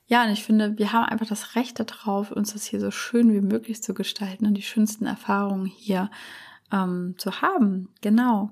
ja, 0.08 0.24
und 0.24 0.32
ich 0.32 0.44
finde, 0.44 0.78
wir 0.78 0.94
haben 0.94 1.04
einfach 1.04 1.28
das 1.28 1.56
Recht 1.56 1.80
darauf, 1.80 2.32
uns 2.32 2.54
das 2.54 2.66
hier 2.66 2.80
so 2.80 2.92
schön 2.92 3.32
wie 3.34 3.42
möglich 3.42 3.84
zu 3.84 3.94
gestalten 3.94 4.46
und 4.46 4.56
die 4.56 4.62
schönsten 4.62 5.06
Erfahrungen 5.06 5.66
hier 5.66 6.10
ähm, 6.72 7.16
zu 7.18 7.42
haben. 7.42 7.90
Genau. 8.02 8.52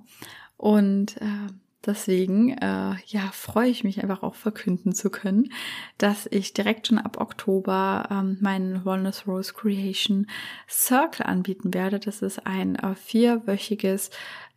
Und 0.58 1.17
äh, 1.21 1.47
deswegen, 1.86 2.49
äh, 2.58 2.95
ja, 3.06 3.30
freue 3.32 3.69
ich 3.69 3.84
mich 3.84 4.01
einfach 4.01 4.23
auch 4.23 4.36
verkünden 4.36 4.93
zu 4.93 5.10
können, 5.10 5.51
dass 5.97 6.25
ich 6.28 6.54
direkt 6.54 6.88
schon 6.88 6.97
ab 6.97 7.19
Oktober 7.19 8.08
ähm, 8.10 8.38
meinen 8.41 8.86
Wellness 8.86 9.28
Rose 9.28 9.54
Creation 9.54 10.28
Circle 10.69 11.25
anbieten 11.25 11.73
werde. 11.73 11.99
Das 11.99 12.21
ist 12.21 12.45
ein 12.45 12.75
äh, 12.75 12.95
vierwöchiges, 12.95 14.10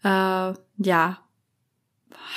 äh, 0.05 0.53
ja, 0.79 1.19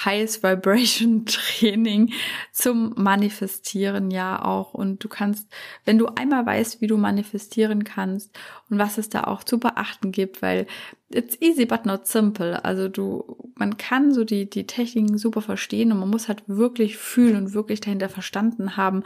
Highest 0.06 0.44
Vibration 0.44 1.26
Training 1.28 2.12
zum 2.52 2.94
Manifestieren 2.98 4.12
ja 4.12 4.44
auch. 4.44 4.74
Und 4.74 5.04
du 5.04 5.10
kannst, 5.10 5.48
wenn 5.86 5.98
du 5.98 6.08
einmal 6.08 6.46
weißt, 6.46 6.82
wie 6.82 6.88
du 6.88 6.98
manifestieren 6.98 7.84
kannst 7.84 8.38
und 8.70 8.80
was 8.80 8.98
es 8.98 9.10
da 9.10 9.26
auch 9.26 9.44
zu 9.44 9.60
beachten 9.60 10.12
gibt, 10.12 10.42
weil 10.42 10.68
it's 11.10 11.40
easy 11.42 11.66
but 11.66 11.86
not 11.86 12.08
simple. 12.08 12.64
Also 12.64 12.88
du, 12.88 13.52
man 13.56 13.78
kann 13.78 14.14
so 14.14 14.24
die, 14.24 14.50
die 14.50 14.68
Techniken 14.68 15.18
super 15.18 15.42
verstehen 15.42 15.92
und 15.92 16.00
man 16.00 16.10
muss 16.10 16.28
halt 16.28 16.44
wirklich 16.48 16.98
fühlen 16.98 17.36
und 17.36 17.54
wirklich 17.54 17.82
dahinter 17.82 18.10
verstanden 18.10 18.78
haben, 18.78 19.04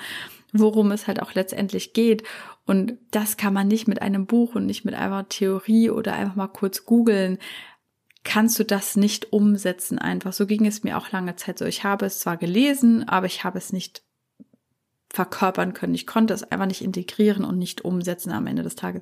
worum 0.54 0.92
es 0.92 1.08
halt 1.08 1.22
auch 1.22 1.34
letztendlich 1.34 1.94
geht. 1.94 2.24
Und 2.66 2.98
das 3.12 3.38
kann 3.38 3.54
man 3.54 3.68
nicht 3.68 3.88
mit 3.88 4.02
einem 4.02 4.26
Buch 4.26 4.56
und 4.56 4.66
nicht 4.66 4.86
mit 4.86 4.96
einer 4.96 5.28
Theorie 5.30 5.90
oder 5.90 6.14
einfach 6.14 6.36
mal 6.36 6.48
kurz 6.48 6.86
googeln 6.86 7.38
kannst 8.26 8.60
du 8.60 8.66
das 8.66 8.98
nicht 8.98 9.32
umsetzen 9.32 9.98
einfach. 9.98 10.34
So 10.34 10.46
ging 10.46 10.66
es 10.66 10.84
mir 10.84 10.98
auch 10.98 11.12
lange 11.12 11.38
Zeit 11.38 11.60
so. 11.60 11.66
Ich 11.66 11.86
habe 11.86 12.06
es 12.06 12.20
zwar 12.20 12.36
gelesen, 12.36 13.08
aber 13.08 13.28
ich 13.28 13.46
habe 13.46 13.58
es 13.58 13.72
nicht 13.72 14.04
verkörpern 15.16 15.74
können. 15.74 15.96
Ich 15.96 16.06
konnte 16.06 16.34
es 16.34 16.44
einfach 16.44 16.66
nicht 16.66 16.82
integrieren 16.82 17.46
und 17.46 17.58
nicht 17.58 17.86
umsetzen 17.86 18.32
am 18.32 18.48
Ende 18.48 18.64
des 18.64 18.76
Tages. 18.76 19.02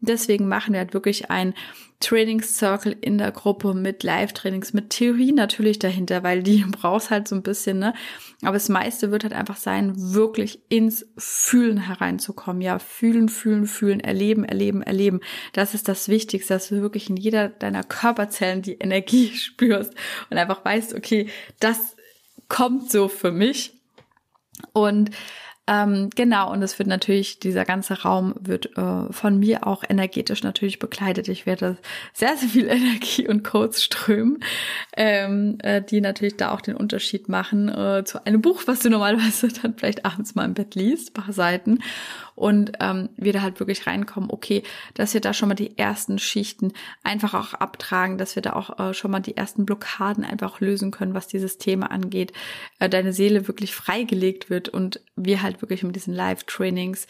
Deswegen 0.00 0.48
machen 0.48 0.72
wir 0.72 0.80
halt 0.80 0.94
wirklich 0.94 1.30
ein 1.30 1.52
Trainingscircle 2.00 2.96
in 3.00 3.18
der 3.18 3.30
Gruppe 3.32 3.74
mit 3.74 4.02
Live-Trainings, 4.02 4.72
mit 4.72 4.90
Theorie 4.90 5.30
natürlich 5.30 5.78
dahinter, 5.78 6.22
weil 6.22 6.42
die 6.42 6.64
brauchst 6.70 7.10
halt 7.10 7.28
so 7.28 7.36
ein 7.36 7.42
bisschen, 7.42 7.78
ne? 7.78 7.92
Aber 8.40 8.54
das 8.54 8.70
meiste 8.70 9.10
wird 9.10 9.24
halt 9.24 9.34
einfach 9.34 9.58
sein, 9.58 9.92
wirklich 9.94 10.62
ins 10.70 11.06
Fühlen 11.18 11.76
hereinzukommen. 11.76 12.62
Ja, 12.62 12.78
fühlen, 12.78 13.28
fühlen, 13.28 13.66
fühlen, 13.66 14.00
erleben, 14.00 14.44
erleben, 14.44 14.82
erleben. 14.82 15.20
Das 15.52 15.74
ist 15.74 15.86
das 15.86 16.08
Wichtigste, 16.08 16.54
dass 16.54 16.68
du 16.68 16.80
wirklich 16.80 17.10
in 17.10 17.16
jeder 17.16 17.50
deiner 17.50 17.84
Körperzellen 17.84 18.62
die 18.62 18.78
Energie 18.78 19.28
spürst 19.36 19.92
und 20.30 20.38
einfach 20.38 20.64
weißt, 20.64 20.94
okay, 20.94 21.28
das 21.60 21.94
kommt 22.48 22.90
so 22.90 23.08
für 23.08 23.30
mich. 23.30 23.81
Und 24.72 25.10
ähm, 25.68 26.10
genau, 26.16 26.50
und 26.50 26.60
es 26.62 26.78
wird 26.80 26.88
natürlich, 26.88 27.38
dieser 27.38 27.64
ganze 27.64 28.02
Raum 28.02 28.34
wird 28.40 28.76
äh, 28.76 29.12
von 29.12 29.38
mir 29.38 29.64
auch 29.64 29.84
energetisch 29.88 30.42
natürlich 30.42 30.80
begleitet. 30.80 31.28
Ich 31.28 31.46
werde 31.46 31.78
sehr, 32.12 32.36
sehr 32.36 32.48
viel 32.48 32.66
Energie 32.68 33.28
und 33.28 33.44
Codes 33.44 33.84
strömen, 33.84 34.42
ähm, 34.96 35.58
äh, 35.62 35.80
die 35.80 36.00
natürlich 36.00 36.36
da 36.36 36.50
auch 36.50 36.62
den 36.62 36.74
Unterschied 36.74 37.28
machen 37.28 37.68
äh, 37.68 38.02
zu 38.04 38.26
einem 38.26 38.42
Buch, 38.42 38.62
was 38.66 38.80
du 38.80 38.90
normalerweise 38.90 39.48
dann 39.48 39.74
vielleicht 39.76 40.04
abends 40.04 40.34
mal 40.34 40.44
im 40.44 40.54
Bett 40.54 40.74
liest, 40.74 41.14
paar 41.14 41.32
Seiten 41.32 41.78
und 42.34 42.72
ähm, 42.80 43.10
wir 43.16 43.32
da 43.32 43.42
halt 43.42 43.60
wirklich 43.60 43.86
reinkommen, 43.86 44.30
okay, 44.30 44.62
dass 44.94 45.14
wir 45.14 45.20
da 45.20 45.34
schon 45.34 45.48
mal 45.48 45.54
die 45.54 45.78
ersten 45.78 46.18
Schichten 46.18 46.72
einfach 47.02 47.34
auch 47.34 47.54
abtragen, 47.54 48.18
dass 48.18 48.34
wir 48.34 48.42
da 48.42 48.54
auch 48.54 48.78
äh, 48.78 48.94
schon 48.94 49.10
mal 49.10 49.20
die 49.20 49.36
ersten 49.36 49.66
Blockaden 49.66 50.24
einfach 50.24 50.60
lösen 50.60 50.90
können, 50.90 51.14
was 51.14 51.28
dieses 51.28 51.58
Thema 51.58 51.90
angeht, 51.90 52.32
äh, 52.78 52.88
deine 52.88 53.12
Seele 53.12 53.48
wirklich 53.48 53.74
freigelegt 53.74 54.50
wird 54.50 54.68
und 54.68 55.00
wir 55.16 55.42
halt 55.42 55.62
wirklich 55.62 55.82
mit 55.82 55.96
diesen 55.96 56.14
Live-Trainings 56.14 57.06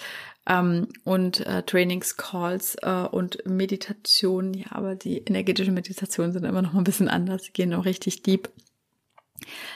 ähm, 0.49 0.89
und 1.05 1.47
äh, 1.47 1.63
Trainingscalls 1.63 2.77
äh, 2.83 3.07
und 3.11 3.47
Meditation, 3.47 4.55
ja, 4.55 4.67
aber 4.71 4.95
die 4.97 5.19
energetischen 5.19 5.75
Meditationen 5.75 6.33
sind 6.33 6.45
immer 6.45 6.63
noch 6.63 6.73
mal 6.73 6.81
ein 6.81 6.85
bisschen 6.85 7.09
anders, 7.09 7.43
die 7.43 7.53
gehen 7.53 7.71
noch 7.71 7.85
richtig 7.85 8.23
deep 8.23 8.49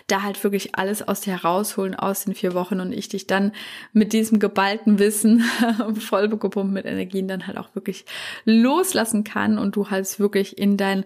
da 0.06 0.22
halt 0.22 0.42
wirklich 0.44 0.74
alles 0.74 1.06
aus 1.06 1.20
dir 1.20 1.34
herausholen 1.34 1.94
aus 1.94 2.24
den 2.24 2.34
vier 2.34 2.54
Wochen 2.54 2.80
und 2.80 2.92
ich 2.92 3.08
dich 3.08 3.26
dann 3.26 3.52
mit 3.92 4.12
diesem 4.12 4.38
geballten 4.38 4.98
Wissen 4.98 5.44
voll 5.98 6.28
gepumpt 6.28 6.72
mit 6.72 6.86
Energien 6.86 7.28
dann 7.28 7.46
halt 7.46 7.58
auch 7.58 7.74
wirklich 7.74 8.04
loslassen 8.44 9.24
kann 9.24 9.58
und 9.58 9.76
du 9.76 9.90
halt 9.90 10.18
wirklich 10.18 10.58
in 10.58 10.76
dein 10.76 11.04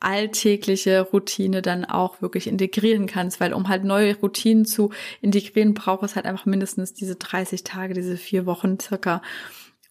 alltägliche 0.00 1.02
Routine 1.02 1.60
dann 1.60 1.84
auch 1.84 2.22
wirklich 2.22 2.46
integrieren 2.46 3.06
kannst, 3.06 3.38
weil 3.38 3.52
um 3.52 3.68
halt 3.68 3.84
neue 3.84 4.16
Routinen 4.16 4.64
zu 4.64 4.90
integrieren, 5.20 5.74
braucht 5.74 6.02
es 6.02 6.16
halt 6.16 6.24
einfach 6.26 6.46
mindestens 6.46 6.94
diese 6.94 7.16
30 7.16 7.64
Tage, 7.64 7.92
diese 7.92 8.16
vier 8.16 8.46
Wochen 8.46 8.80
circa. 8.80 9.20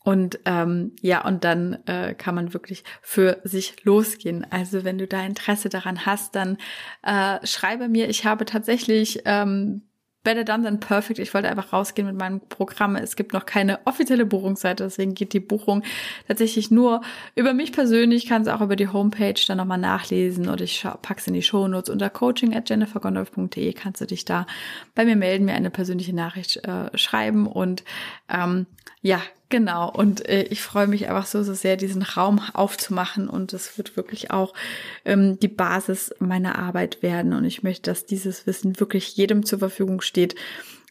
Und 0.09 0.39
ähm, 0.45 0.93
ja, 1.01 1.23
und 1.23 1.43
dann 1.43 1.85
äh, 1.85 2.15
kann 2.15 2.33
man 2.33 2.55
wirklich 2.55 2.83
für 3.03 3.37
sich 3.43 3.85
losgehen. 3.85 4.43
Also 4.49 4.83
wenn 4.83 4.97
du 4.97 5.05
da 5.05 5.23
Interesse 5.23 5.69
daran 5.69 6.07
hast, 6.07 6.33
dann 6.33 6.57
äh, 7.03 7.45
schreibe 7.45 7.87
mir. 7.89 8.09
Ich 8.09 8.25
habe 8.25 8.45
tatsächlich 8.45 9.21
ähm, 9.25 9.83
Better 10.23 10.43
Done 10.43 10.63
Than 10.63 10.79
Perfect. 10.79 11.19
Ich 11.19 11.35
wollte 11.35 11.47
einfach 11.47 11.73
rausgehen 11.73 12.07
mit 12.07 12.17
meinem 12.17 12.39
Programm. 12.39 12.95
Es 12.95 13.15
gibt 13.15 13.33
noch 13.33 13.45
keine 13.45 13.85
offizielle 13.85 14.25
Buchungsseite, 14.25 14.83
deswegen 14.83 15.13
geht 15.13 15.33
die 15.33 15.39
Buchung 15.39 15.83
tatsächlich 16.27 16.71
nur 16.71 17.01
über 17.35 17.53
mich 17.53 17.71
persönlich. 17.71 18.25
Kann 18.25 18.41
es 18.41 18.47
auch 18.47 18.61
über 18.61 18.75
die 18.75 18.87
Homepage 18.87 19.39
dann 19.47 19.57
nochmal 19.57 19.77
nachlesen 19.77 20.49
oder 20.49 20.63
ich 20.63 20.87
pack's 21.03 21.27
in 21.27 21.35
die 21.35 21.43
Shownotes 21.43 21.91
unter 21.91 22.09
coaching 22.09 22.55
at 22.55 22.67
jennifergondolf.de 22.67 23.73
kannst 23.73 24.01
du 24.01 24.07
dich 24.07 24.25
da 24.25 24.47
bei 24.95 25.05
mir 25.05 25.15
melden, 25.15 25.45
mir 25.45 25.53
eine 25.53 25.69
persönliche 25.69 26.15
Nachricht 26.15 26.65
äh, 26.65 26.97
schreiben 26.97 27.45
und 27.45 27.83
ähm, 28.27 28.65
ja, 29.01 29.21
genau. 29.49 29.91
Und 29.91 30.27
äh, 30.27 30.43
ich 30.43 30.61
freue 30.61 30.87
mich 30.87 31.09
einfach 31.09 31.25
so, 31.25 31.43
so 31.43 31.53
sehr, 31.53 31.77
diesen 31.77 32.01
Raum 32.03 32.41
aufzumachen. 32.53 33.29
Und 33.29 33.53
es 33.53 33.77
wird 33.77 33.97
wirklich 33.97 34.31
auch 34.31 34.53
ähm, 35.05 35.39
die 35.39 35.47
Basis 35.47 36.13
meiner 36.19 36.57
Arbeit 36.57 37.01
werden. 37.03 37.33
Und 37.33 37.45
ich 37.45 37.63
möchte, 37.63 37.91
dass 37.91 38.05
dieses 38.05 38.47
Wissen 38.47 38.79
wirklich 38.79 39.15
jedem 39.17 39.45
zur 39.45 39.59
Verfügung 39.59 40.01
steht, 40.01 40.35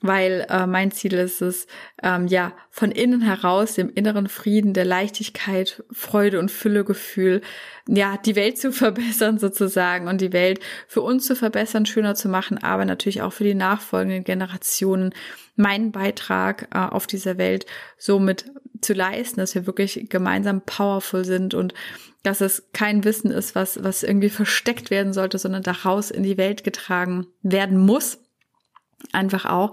weil 0.01 0.47
äh, 0.49 0.67
mein 0.67 0.91
Ziel 0.91 1.15
ist 1.15 1.43
es, 1.43 1.67
ähm, 2.03 2.29
ja, 2.29 2.53
von 2.71 2.91
innen 2.91 3.21
heraus, 3.21 3.75
dem 3.75 3.91
inneren 3.93 4.29
Frieden, 4.29 4.73
der 4.73 4.85
Leichtigkeit, 4.85 5.83
Freude 5.91 6.39
und 6.39 6.51
Füllegefühl, 6.51 7.41
ja, 7.89 8.17
die 8.17 8.37
Welt 8.37 8.59
zu 8.59 8.73
verbessern 8.73 9.39
sozusagen 9.39 10.09
und 10.09 10.21
die 10.21 10.33
Welt 10.33 10.61
für 10.87 11.03
uns 11.03 11.27
zu 11.27 11.35
verbessern, 11.35 11.87
schöner 11.87 12.15
zu 12.15 12.29
machen, 12.29 12.63
aber 12.63 12.85
natürlich 12.85 13.23
auch 13.23 13.33
für 13.33 13.45
die 13.45 13.55
nachfolgenden 13.55 14.25
Generationen 14.25 15.15
meinen 15.57 15.91
Beitrag 15.91 16.69
äh, 16.73 16.79
auf 16.79 17.07
dieser 17.07 17.39
Welt 17.39 17.67
somit 17.97 18.45
zu 18.81 18.93
leisten, 18.93 19.41
dass 19.41 19.57
wir 19.57 19.67
wirklich 19.67 20.09
gemeinsam 20.09 20.61
powerful 20.61 21.25
sind 21.25 21.55
und 21.55 21.75
dass 22.23 22.41
es 22.41 22.69
kein 22.73 23.05
Wissen 23.05 23.33
ist, 23.33 23.57
was, 23.57 23.83
was 23.83 24.05
irgendwie 24.05 24.29
versteckt 24.29 24.91
werden 24.91 25.13
sollte, 25.13 25.39
sondern 25.39 25.63
daraus 25.65 26.13
in 26.13 26.23
die 26.23 26.37
Welt 26.37 26.63
getragen 26.63 27.27
werden 27.43 27.79
muss 27.79 28.19
Einfach 29.13 29.47
auch, 29.47 29.73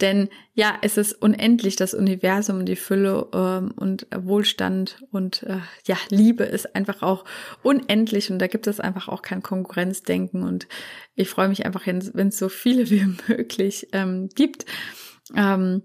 denn 0.00 0.28
ja, 0.54 0.76
es 0.82 0.96
ist 0.96 1.14
unendlich, 1.14 1.74
das 1.76 1.92
Universum, 1.92 2.64
die 2.66 2.76
Fülle 2.76 3.28
ähm, 3.34 3.72
und 3.76 4.06
Wohlstand 4.14 5.02
und 5.10 5.42
äh, 5.42 5.58
ja, 5.86 5.96
Liebe 6.10 6.44
ist 6.44 6.76
einfach 6.76 7.02
auch 7.02 7.24
unendlich. 7.62 8.30
Und 8.30 8.38
da 8.38 8.46
gibt 8.46 8.66
es 8.66 8.78
einfach 8.78 9.08
auch 9.08 9.22
kein 9.22 9.42
Konkurrenzdenken. 9.42 10.42
Und 10.42 10.68
ich 11.14 11.28
freue 11.28 11.48
mich 11.48 11.66
einfach, 11.66 11.86
wenn 11.86 12.28
es 12.28 12.38
so 12.38 12.48
viele 12.48 12.90
wie 12.90 13.06
möglich 13.26 13.88
ähm, 13.92 14.28
gibt. 14.34 14.66
Ähm, 15.34 15.82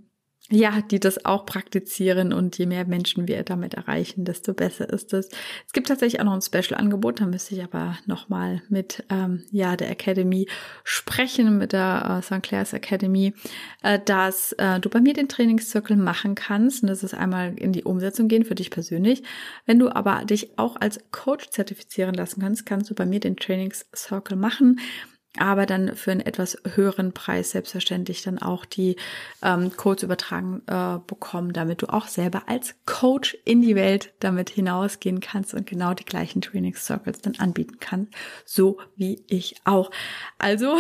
ja, 0.51 0.81
die 0.81 0.99
das 0.99 1.25
auch 1.25 1.45
praktizieren 1.45 2.31
und 2.31 2.58
je 2.58 2.67
mehr 2.67 2.86
Menschen 2.86 3.27
wir 3.27 3.41
damit 3.43 3.73
erreichen, 3.73 4.25
desto 4.25 4.53
besser 4.53 4.88
ist 4.88 5.12
es. 5.13 5.29
Es 5.65 5.73
gibt 5.73 5.88
tatsächlich 5.88 6.21
auch 6.21 6.25
noch 6.25 6.34
ein 6.34 6.41
Special-Angebot, 6.41 7.19
da 7.19 7.25
müsste 7.25 7.55
ich 7.55 7.63
aber 7.63 7.97
nochmal 8.05 8.62
mit 8.69 9.03
ähm, 9.10 9.43
ja 9.51 9.75
der 9.75 9.89
Academy 9.89 10.47
sprechen, 10.84 11.58
mit 11.58 11.73
der 11.73 12.19
äh, 12.19 12.21
St. 12.21 12.43
Clair's 12.43 12.73
Academy, 12.73 13.34
äh, 13.81 13.99
dass 14.05 14.51
äh, 14.53 14.79
du 14.79 14.89
bei 14.89 15.01
mir 15.01 15.13
den 15.13 15.29
Trainingszirkel 15.29 15.97
machen 15.97 16.36
kannst 16.36 16.84
und 16.84 16.89
das 16.89 17.03
ist 17.03 17.15
einmal 17.15 17.58
in 17.58 17.73
die 17.73 17.84
Umsetzung 17.84 18.27
gehen 18.27 18.45
für 18.45 18.55
dich 18.55 18.69
persönlich. 18.69 19.23
Wenn 19.65 19.79
du 19.79 19.89
aber 19.89 20.25
dich 20.25 20.60
auch 20.60 20.75
als 20.75 20.99
Coach 21.10 21.49
zertifizieren 21.49 22.13
lassen 22.13 22.41
kannst, 22.41 22.67
kannst 22.67 22.91
du 22.91 22.93
bei 22.93 23.08
mir 23.08 23.19
den 23.19 23.36
Trainingscircle 23.36 24.38
machen 24.38 24.79
aber 25.39 25.65
dann 25.65 25.95
für 25.95 26.11
einen 26.11 26.21
etwas 26.21 26.57
höheren 26.75 27.13
Preis 27.13 27.51
selbstverständlich 27.51 28.21
dann 28.23 28.39
auch 28.39 28.65
die 28.65 28.95
ähm, 29.41 29.75
Codes 29.75 30.03
übertragen 30.03 30.61
äh, 30.67 30.99
bekommen, 31.05 31.53
damit 31.53 31.81
du 31.81 31.87
auch 31.87 32.07
selber 32.07 32.43
als 32.47 32.75
Coach 32.85 33.37
in 33.45 33.61
die 33.61 33.75
Welt 33.75 34.13
damit 34.19 34.49
hinausgehen 34.49 35.19
kannst 35.19 35.53
und 35.53 35.67
genau 35.67 35.93
die 35.93 36.05
gleichen 36.05 36.41
Training 36.41 36.75
Circles 36.75 37.21
dann 37.21 37.35
anbieten 37.35 37.77
kannst, 37.79 38.13
so 38.45 38.77
wie 38.95 39.23
ich 39.27 39.55
auch. 39.65 39.91
Also 40.37 40.77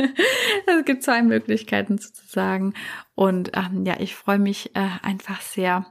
es 0.66 0.84
gibt 0.84 1.02
zwei 1.02 1.22
Möglichkeiten 1.22 1.98
sozusagen 1.98 2.74
und 3.14 3.52
ähm, 3.54 3.84
ja, 3.84 3.96
ich 3.98 4.14
freue 4.14 4.38
mich 4.38 4.74
äh, 4.74 4.88
einfach 5.02 5.40
sehr 5.40 5.86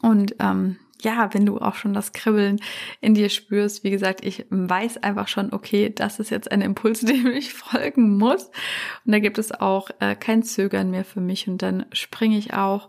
und 0.00 0.36
ähm, 0.38 0.78
ja, 1.02 1.32
wenn 1.32 1.46
du 1.46 1.58
auch 1.58 1.74
schon 1.74 1.92
das 1.92 2.12
Kribbeln 2.12 2.60
in 3.00 3.14
dir 3.14 3.28
spürst, 3.28 3.84
wie 3.84 3.90
gesagt, 3.90 4.24
ich 4.24 4.46
weiß 4.50 5.02
einfach 5.02 5.28
schon, 5.28 5.52
okay, 5.52 5.92
das 5.94 6.18
ist 6.18 6.30
jetzt 6.30 6.50
ein 6.50 6.60
Impuls, 6.60 7.00
dem 7.02 7.26
ich 7.28 7.52
folgen 7.52 8.16
muss. 8.16 8.46
Und 9.04 9.12
da 9.12 9.18
gibt 9.18 9.38
es 9.38 9.52
auch 9.52 9.90
äh, 10.00 10.14
kein 10.14 10.42
Zögern 10.42 10.90
mehr 10.90 11.04
für 11.04 11.20
mich. 11.20 11.48
Und 11.48 11.62
dann 11.62 11.86
springe 11.92 12.38
ich 12.38 12.54
auch 12.54 12.88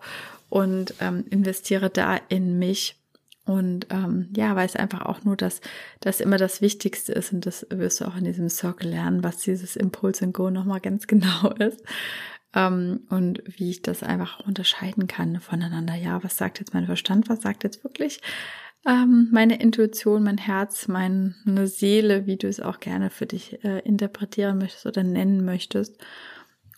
und 0.50 0.94
ähm, 1.00 1.26
investiere 1.30 1.90
da 1.90 2.18
in 2.30 2.60
mich. 2.60 3.00
Und 3.46 3.88
ähm, 3.90 4.30
ja, 4.38 4.56
weiß 4.56 4.78
einfach 4.78 5.02
auch 5.02 5.26
nur, 5.26 5.36
dass 5.36 5.60
das 6.00 6.22
immer 6.22 6.38
das 6.38 6.62
Wichtigste 6.62 7.12
ist. 7.12 7.34
Und 7.34 7.46
das 7.46 7.68
wirst 7.70 8.00
du 8.00 8.06
auch 8.06 8.16
in 8.16 8.24
diesem 8.24 8.48
Circle 8.48 8.90
lernen, 8.90 9.24
was 9.24 9.38
dieses 9.38 9.76
Impuls 9.76 10.24
and 10.24 10.34
Go 10.34 10.50
nochmal 10.50 10.80
ganz 10.80 11.08
genau 11.08 11.50
ist 11.60 11.84
ähm, 12.54 13.02
und 13.10 13.44
wie 13.46 13.70
ich 13.70 13.82
das 13.82 14.04
einfach 14.04 14.40
unterscheiden 14.46 15.08
kann 15.08 15.40
voneinander. 15.40 15.96
Ja, 15.96 16.24
was 16.24 16.38
sagt 16.38 16.60
jetzt 16.60 16.74
mein 16.74 16.86
Verstand, 16.86 17.30
was 17.30 17.42
sagt 17.42 17.64
jetzt 17.64 17.84
wirklich 17.84 18.22
ähm, 18.86 19.30
meine 19.32 19.60
Intuition, 19.62 20.24
mein 20.24 20.38
Herz, 20.38 20.88
meine 20.88 21.34
Seele, 21.68 22.26
wie 22.26 22.38
du 22.38 22.48
es 22.48 22.60
auch 22.60 22.80
gerne 22.80 23.10
für 23.10 23.26
dich 23.26 23.64
äh, 23.64 23.80
interpretieren 23.80 24.58
möchtest 24.58 24.86
oder 24.86 25.04
nennen 25.04 25.46
möchtest. 25.46 25.98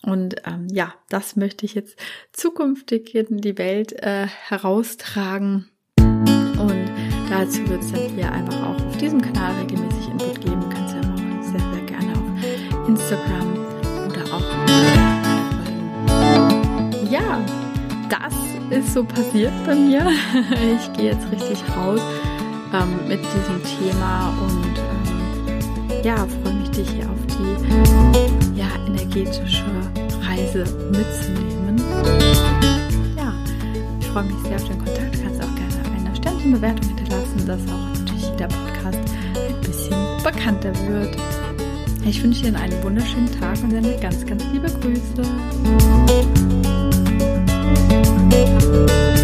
Und 0.04 0.36
ähm, 0.46 0.68
ja, 0.72 0.94
das 1.10 1.36
möchte 1.36 1.66
ich 1.66 1.74
jetzt 1.74 1.98
zukünftig 2.32 3.16
in 3.16 3.38
die 3.38 3.58
Welt 3.58 3.94
äh, 4.04 4.28
heraustragen. 4.28 5.68
Und 5.98 6.92
dazu 7.30 7.68
wird 7.68 7.82
es 7.82 7.92
dann 7.92 8.10
hier 8.14 8.32
einfach 8.32 8.62
auch 8.62 8.86
auf 8.86 8.98
diesem 8.98 9.22
Kanal 9.22 9.56
regelmäßig 9.62 10.10
Input 10.10 10.42
geben. 10.42 10.62
Du 10.62 10.70
kannst 10.70 10.94
ja 10.94 11.02
auch 11.02 11.44
sehr, 11.44 11.74
sehr 11.74 11.86
gerne 11.88 12.14
auf 12.14 12.88
Instagram 12.88 13.54
oder 14.08 14.26
auch 14.32 15.05
ja, 17.16 17.42
das 18.10 18.34
ist 18.78 18.94
so 18.94 19.04
passiert 19.04 19.54
bei 19.66 19.76
mir. 19.76 20.06
Ich 20.80 20.94
gehe 20.94 21.12
jetzt 21.12 21.32
richtig 21.32 21.64
raus 21.76 22.02
ähm, 22.74 23.08
mit 23.08 23.20
diesem 23.20 23.62
Thema 23.64 24.34
und 24.42 24.78
ähm, 24.78 26.04
ja, 26.04 26.16
freue 26.44 26.54
mich, 26.54 26.70
dich 26.72 26.90
hier 26.90 27.10
auf 27.10 27.20
die 27.28 28.60
ja, 28.60 28.68
energetische 28.88 29.64
Reise 30.22 30.66
mitzunehmen. 30.92 31.82
Ja, 33.18 33.34
ich 34.00 34.08
freue 34.08 34.24
mich 34.24 34.36
sehr 34.44 34.56
auf 34.56 34.66
den 34.66 34.78
Kontakt. 34.78 35.16
Du 35.16 35.22
kannst 35.24 35.42
auch 35.42 35.56
gerne 35.56 36.06
eine 36.06 36.16
Sternchenbewertung 36.16 36.88
hinterlassen, 36.96 37.48
dass 37.48 37.62
auch 37.72 38.00
natürlich 38.00 38.30
jeder 38.30 38.48
Podcast 38.48 39.00
ein 39.36 39.62
bisschen 39.62 39.96
bekannter 40.24 40.74
wird. 40.88 41.16
Ich 42.06 42.22
wünsche 42.24 42.44
dir 42.44 42.60
einen 42.60 42.84
wunderschönen 42.84 43.32
Tag 43.40 43.58
und 43.64 43.72
sende 43.72 43.98
ganz, 44.00 44.26
ganz 44.26 44.44
liebe 44.54 44.68
Grüße. 44.68 45.24
Música 48.36 49.15